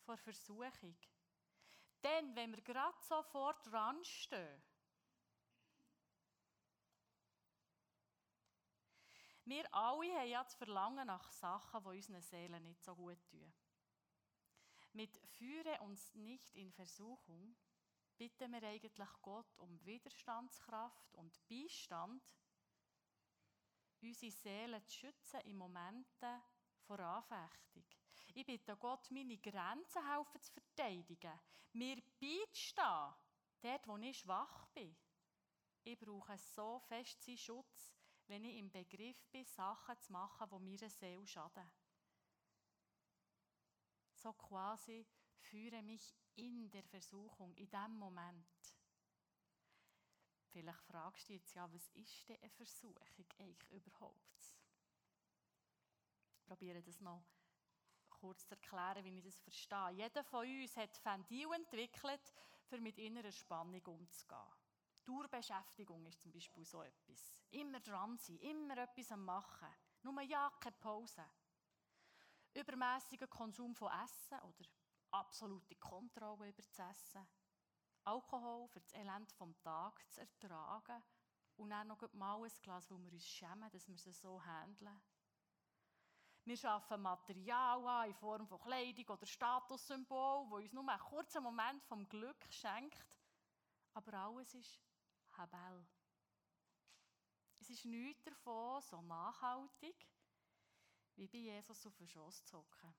vor 0.00 0.16
Versuchung. 0.16 0.96
Denn 2.02 2.34
wenn 2.34 2.52
wir 2.52 2.62
gerade 2.62 2.96
sofort 3.02 3.70
dran 3.70 4.02
stehen, 4.04 4.62
Wir 9.50 9.64
alle 9.74 10.14
haben 10.14 10.28
ja 10.28 10.44
das 10.44 10.54
Verlangen 10.54 11.08
nach 11.08 11.32
Sachen, 11.32 11.82
die 11.82 11.88
unseren 11.88 12.20
Seelen 12.20 12.62
nicht 12.62 12.84
so 12.84 12.94
gut 12.94 13.18
tun. 13.28 13.52
Mit 14.92 15.16
Führe 15.38 15.80
uns 15.82 16.14
nicht 16.14 16.54
in 16.56 16.72
Versuchung 16.72 17.56
bitten 18.16 18.52
wir 18.52 18.62
eigentlich 18.64 19.08
Gott 19.22 19.56
um 19.58 19.84
Widerstandskraft 19.84 21.14
und 21.14 21.40
Beistand, 21.48 22.22
unsere 24.02 24.32
Seele 24.32 24.84
zu 24.84 24.98
schützen 24.98 25.40
in 25.42 25.56
Momenten 25.56 26.42
vor 26.86 26.98
Anfechtung. 26.98 27.84
Ich 28.34 28.44
bitte 28.44 28.76
Gott, 28.76 29.10
meine 29.10 29.38
Grenzen 29.38 30.06
helfen 30.06 30.40
zu 30.40 30.52
verteidigen, 30.52 31.38
mir 31.72 32.02
beizustehen, 32.18 33.14
dort, 33.62 33.86
wo 33.86 33.96
ich 33.96 34.18
schwach 34.18 34.66
bin. 34.68 34.96
Ich 35.84 35.98
brauche 35.98 36.36
so 36.36 36.80
fest 36.80 37.22
seinen 37.22 37.38
Schutz, 37.38 37.94
wenn 38.26 38.44
ich 38.44 38.58
im 38.58 38.70
Begriff 38.70 39.24
bin, 39.30 39.44
Sachen 39.44 39.98
zu 40.00 40.12
machen, 40.12 40.48
die 40.50 40.58
mir 40.58 40.90
Seele 40.90 41.26
schaden. 41.26 41.70
So 44.20 44.34
quasi 44.34 45.06
führe 45.38 45.82
mich 45.82 46.14
in 46.34 46.70
der 46.70 46.82
Versuchung, 46.84 47.54
in 47.54 47.70
dem 47.70 47.96
Moment. 47.96 48.46
Vielleicht 50.52 50.82
fragst 50.82 51.28
du 51.28 51.32
jetzt 51.32 51.54
ja, 51.54 51.72
was 51.72 51.88
ist 51.90 52.28
denn 52.28 52.36
eine 52.42 52.50
Versuchung 52.50 53.26
eigentlich 53.38 53.70
überhaupt? 53.70 54.54
Ich 56.34 56.44
probiere 56.44 56.82
das 56.82 57.00
noch 57.00 57.24
kurz 58.10 58.46
zu 58.46 58.54
erklären, 58.54 59.04
wie 59.04 59.18
ich 59.18 59.24
das 59.24 59.40
verstehe. 59.40 59.90
Jeder 59.92 60.22
von 60.24 60.46
uns 60.46 60.76
hat 60.76 61.02
Ventil 61.02 61.50
entwickelt, 61.54 62.34
um 62.70 62.82
mit 62.82 62.98
innerer 62.98 63.32
Spannung 63.32 63.82
umzugehen. 63.86 64.52
Dauerbeschäftigung 65.06 66.04
ist 66.04 66.20
zum 66.20 66.30
Beispiel 66.30 66.64
so 66.66 66.82
etwas. 66.82 67.40
Immer 67.52 67.80
dran 67.80 68.18
sein, 68.18 68.38
immer 68.40 68.76
etwas 68.76 69.12
am 69.12 69.24
Machen. 69.24 69.68
Nur 70.02 70.20
ja, 70.20 70.52
keine 70.60 70.76
Pause. 70.76 71.24
Übermäßiger 72.54 73.26
Konsum 73.26 73.74
von 73.74 73.92
Essen 74.04 74.38
oder 74.40 74.68
absolute 75.12 75.76
Kontrolle 75.76 76.48
über 76.48 76.62
das 76.62 76.78
Essen. 76.78 77.26
Alkohol 78.04 78.68
für 78.68 78.80
das 78.80 78.92
Elend 78.92 79.30
vom 79.32 79.56
Tag 79.60 80.00
zu 80.10 80.20
ertragen 80.20 81.02
und 81.56 81.70
dann 81.70 81.88
noch 81.88 82.12
mal 82.14 82.42
ein 82.42 82.50
Glas, 82.62 82.90
wo 82.90 82.98
wir 82.98 83.12
uns 83.12 83.26
schämen, 83.26 83.70
dass 83.70 83.86
wir 83.86 83.94
es 83.94 84.20
so 84.20 84.42
handeln. 84.42 85.00
Wir 86.44 86.56
schaffen 86.56 87.02
Material 87.02 87.86
an 87.86 88.08
in 88.08 88.14
Form 88.14 88.46
von 88.46 88.60
Kleidung 88.60 89.08
oder 89.10 89.26
Statussymbol, 89.26 90.50
wo 90.50 90.56
uns 90.56 90.72
nur 90.72 90.88
einen 90.88 90.98
kurzen 91.00 91.42
Moment 91.42 91.84
vom 91.84 92.08
Glück 92.08 92.44
schenkt. 92.48 93.06
Aber 93.92 94.14
alles 94.14 94.54
ist 94.54 94.80
Habel. 95.36 95.86
Es 97.60 97.68
ist 97.68 97.84
nichts 97.84 98.24
davon 98.24 98.80
so 98.80 99.02
nachhaltig, 99.02 99.94
wie 101.20 101.28
bei 101.28 101.38
Jesus 101.38 101.86
auf 101.86 101.94
den 101.96 102.08
Schoss 102.08 102.42
zu 102.46 102.56
hocken. 102.56 102.94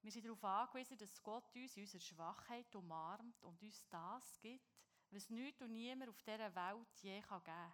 Wir 0.00 0.10
sind 0.10 0.26
darauf 0.26 0.42
angewiesen, 0.42 0.98
dass 0.98 1.22
Gott 1.22 1.54
uns 1.54 1.76
in 1.76 1.84
unserer 1.84 2.00
Schwachheit 2.00 2.74
umarmt 2.74 3.40
und 3.44 3.62
uns 3.62 3.86
das 3.88 4.40
gibt, 4.40 4.66
was 5.10 5.30
nichts 5.30 5.62
und 5.62 5.72
niemand 5.72 6.10
auf 6.10 6.20
dieser 6.22 6.52
Welt 6.56 6.88
je 7.02 7.20
geben 7.20 7.44
kann. 7.44 7.72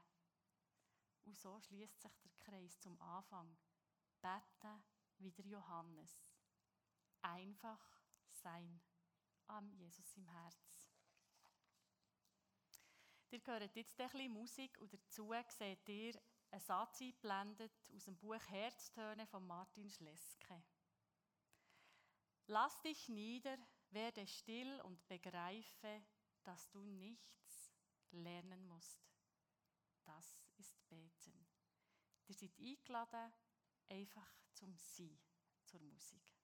Und 1.25 1.39
so 1.39 1.59
schließt 1.59 2.03
sich 2.03 2.13
der 2.19 2.31
Kreis 2.39 2.79
zum 2.81 3.01
Anfang. 3.01 3.57
Beten 4.21 4.83
wie 5.17 5.31
der 5.31 5.47
Johannes. 5.47 6.31
Einfach 7.23 7.81
sein 8.29 8.79
am 9.47 9.71
Jesus 9.71 10.15
im 10.17 10.27
Herz. 10.27 10.91
Ihr 13.31 13.41
hört 13.47 13.75
jetzt 13.75 13.99
ein 13.99 14.11
bisschen 14.11 14.33
Musik 14.33 14.79
und 14.81 14.93
dazu 14.93 15.33
seht 15.49 15.89
ihr 15.89 16.21
einen 16.51 16.61
Satz 16.61 17.01
eingeblendet 17.01 17.73
aus 17.95 18.05
dem 18.05 18.17
Buch 18.17 18.41
Herztöne 18.49 19.27
von 19.27 19.47
Martin 19.47 19.89
Schleske. 19.91 20.63
Lass 22.47 22.81
dich 22.81 23.09
nieder, 23.09 23.59
werde 23.91 24.27
still 24.27 24.81
und 24.81 25.07
begreife, 25.07 26.03
dass 26.45 26.71
du 26.71 26.83
nichts 26.85 27.71
lernen 28.11 28.67
musst. 28.67 29.03
Das 30.05 30.41
ist 30.57 30.89
Beten. 30.89 31.47
Ihr 32.27 32.35
seid 32.35 32.59
eingeladen, 32.59 33.33
einfach 33.89 34.35
zum 34.53 34.75
Sie, 34.77 35.19
zur 35.65 35.81
Musik. 35.81 36.38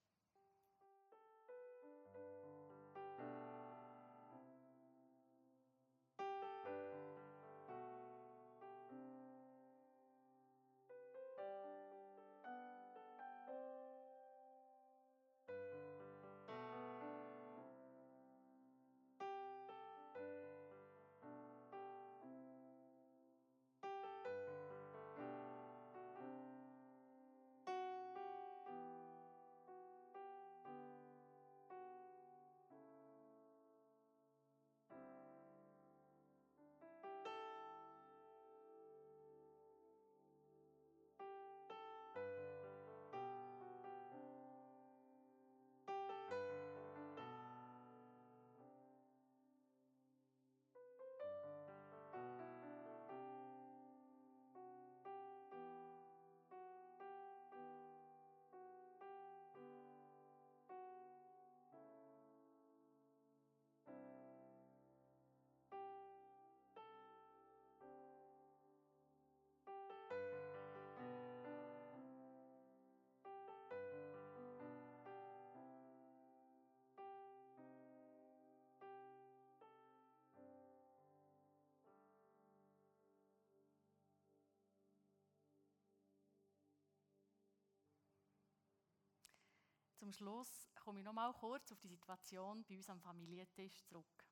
Zum 90.05 90.13
Schluss 90.13 90.69
komme 90.75 90.99
ich 90.99 91.05
noch 91.07 91.15
mal 91.15 91.33
kurz 91.33 91.73
auf 91.73 91.81
die 91.81 91.89
Situation 91.89 92.63
bei 92.65 92.77
uns 92.77 92.91
am 92.91 93.01
Familientisch 93.01 93.83
zurück. 93.85 94.29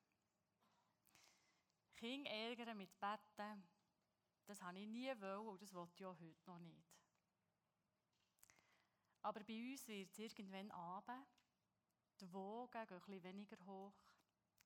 Kinder 1.95 2.29
ärgern 2.29 2.77
mit 2.77 2.99
Betten, 2.99 3.67
das 4.45 4.61
habe 4.61 4.77
ich 4.77 4.87
nie 4.87 5.09
wollen 5.19 5.47
und 5.47 5.61
das 5.63 5.73
wollte 5.73 5.95
ich 5.95 6.05
auch 6.05 6.19
heute 6.19 6.45
noch 6.45 6.59
nicht. 6.59 6.93
Aber 9.21 9.43
bei 9.43 9.71
uns 9.71 9.87
wird 9.87 10.11
es 10.11 10.19
irgendwann 10.19 10.69
Abend, 10.69 11.27
die 12.19 12.31
Wogen 12.31 12.85
gehen 12.85 12.99
bisschen 12.99 13.23
weniger 13.23 13.65
hoch, 13.65 13.95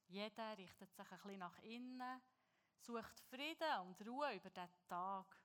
jeder 0.07 0.57
richtet 0.57 0.93
sich 0.93 1.07
bisschen 1.07 1.39
nach 1.39 1.57
innen, 1.59 2.21
sucht 2.79 3.21
Frieden 3.29 3.79
und 3.85 4.05
Ruhe 4.05 4.35
über 4.35 4.49
den 4.49 4.67
Tag. 4.89 5.41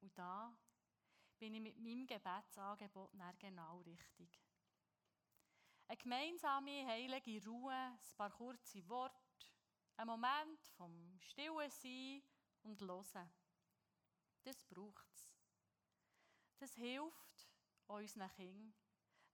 Und 0.00 0.16
da 0.16 0.56
bin 1.38 1.56
ich 1.56 1.60
mit 1.60 1.78
meinem 1.78 2.06
Gebetsangebot 2.06 3.12
genau 3.38 3.80
richtig. 3.80 4.53
Eine 5.86 5.98
gemeinsame, 5.98 6.86
heilige 6.86 7.44
Ruhe, 7.46 7.72
ein 7.72 8.16
paar 8.16 8.30
kurze 8.30 8.88
Worte, 8.88 9.14
ein 9.96 10.06
Moment 10.06 10.66
vom 10.76 11.18
Stillen 11.20 11.70
sein 11.70 12.22
und 12.62 12.80
Hören. 12.80 13.30
Das 14.42 14.62
braucht 14.64 15.12
es. 15.12 15.36
Das 16.58 16.74
hilft 16.74 17.48
unseren 17.86 18.30
Kindern, 18.30 18.74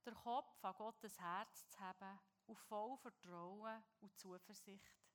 den 0.05 0.13
Kopf 0.15 0.63
an 0.65 0.75
Gottes 0.75 1.17
Herz 1.19 1.69
zu 1.69 1.79
haben 1.79 2.19
und 2.47 2.59
voll 2.59 2.97
Vertrauen 2.97 3.83
und 4.01 4.17
Zuversicht 4.17 5.07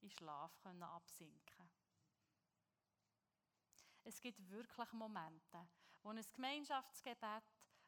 in 0.00 0.10
Schlaf 0.10 0.58
können 0.60 0.82
absinken 0.82 1.70
Es 4.02 4.20
gibt 4.20 4.50
wirklich 4.50 4.92
Momente, 4.92 5.68
wo 6.02 6.10
ein 6.10 6.24
Gemeinschaftsgebet 6.32 7.44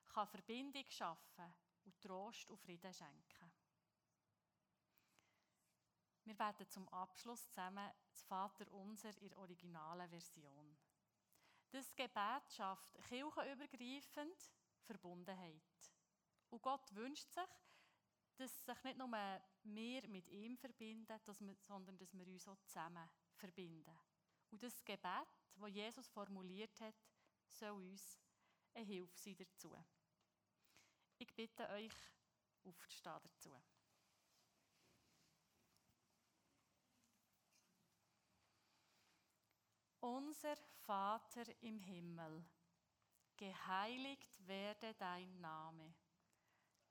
kann 0.09 0.27
Verbindung 0.29 0.85
schaffen 0.89 1.55
und 1.91 2.01
Trost 2.01 2.49
und 2.51 2.61
Frieden 2.61 2.93
schenken 2.95 3.53
Wir 6.25 6.39
werden 6.39 6.69
zum 6.69 6.89
Abschluss 6.91 7.49
zusammen 7.49 7.91
das 8.09 8.23
Vater 8.23 8.71
Unser 8.73 9.17
in 9.19 9.31
der 9.31 9.39
originalen 9.39 10.09
Version. 10.09 10.77
Das 11.71 11.97
Gebet 11.97 12.43
schafft 12.49 12.95
kirchenübergreifend 13.09 14.37
Verbundenheit. 14.83 15.93
Und 16.51 16.63
Gott 16.63 16.95
wünscht 16.95 17.33
sich, 17.33 17.43
dass 18.37 18.65
sich 18.65 18.85
nicht 18.85 18.99
nur 18.99 19.11
wir 19.65 20.09
mit 20.09 20.29
ihm 20.29 20.57
verbinden, 20.57 21.19
sondern 21.59 21.99
dass 21.99 22.15
wir 22.15 22.27
uns 22.29 22.47
auch 22.47 22.61
zusammen 22.67 23.11
verbinden. 23.35 23.99
Und 24.51 24.63
das 24.63 24.85
Gebet, 24.85 25.29
das 25.57 25.71
Jesus 25.71 26.09
formuliert 26.09 26.81
hat, 26.81 26.95
soll 27.49 27.73
uns 27.73 28.21
eine 28.75 28.85
Hilfe 28.85 29.19
sein 29.19 29.37
dazu. 29.37 29.77
Ich 31.21 31.33
bitte 31.35 31.69
euch, 31.69 31.93
aufzustehen 32.65 33.23
dazu. 33.23 33.63
Unser 40.01 40.57
Vater 40.57 41.45
im 41.63 41.79
Himmel, 41.79 42.45
geheiligt 43.37 44.35
werde 44.47 44.95
dein 44.95 45.41
Name 45.41 45.95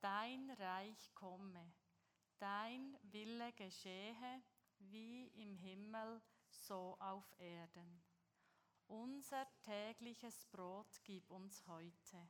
dein 0.01 0.49
Reich 0.51 1.13
komme, 1.13 1.73
dein 2.37 2.97
Wille 3.03 3.51
geschehe, 3.53 4.43
wie 4.79 5.27
im 5.27 5.55
Himmel, 5.55 6.21
so 6.49 6.95
auf 6.99 7.33
Erden. 7.37 8.01
Unser 8.87 9.45
tägliches 9.61 10.45
Brot 10.45 10.99
gib 11.03 11.29
uns 11.29 11.65
heute 11.67 12.29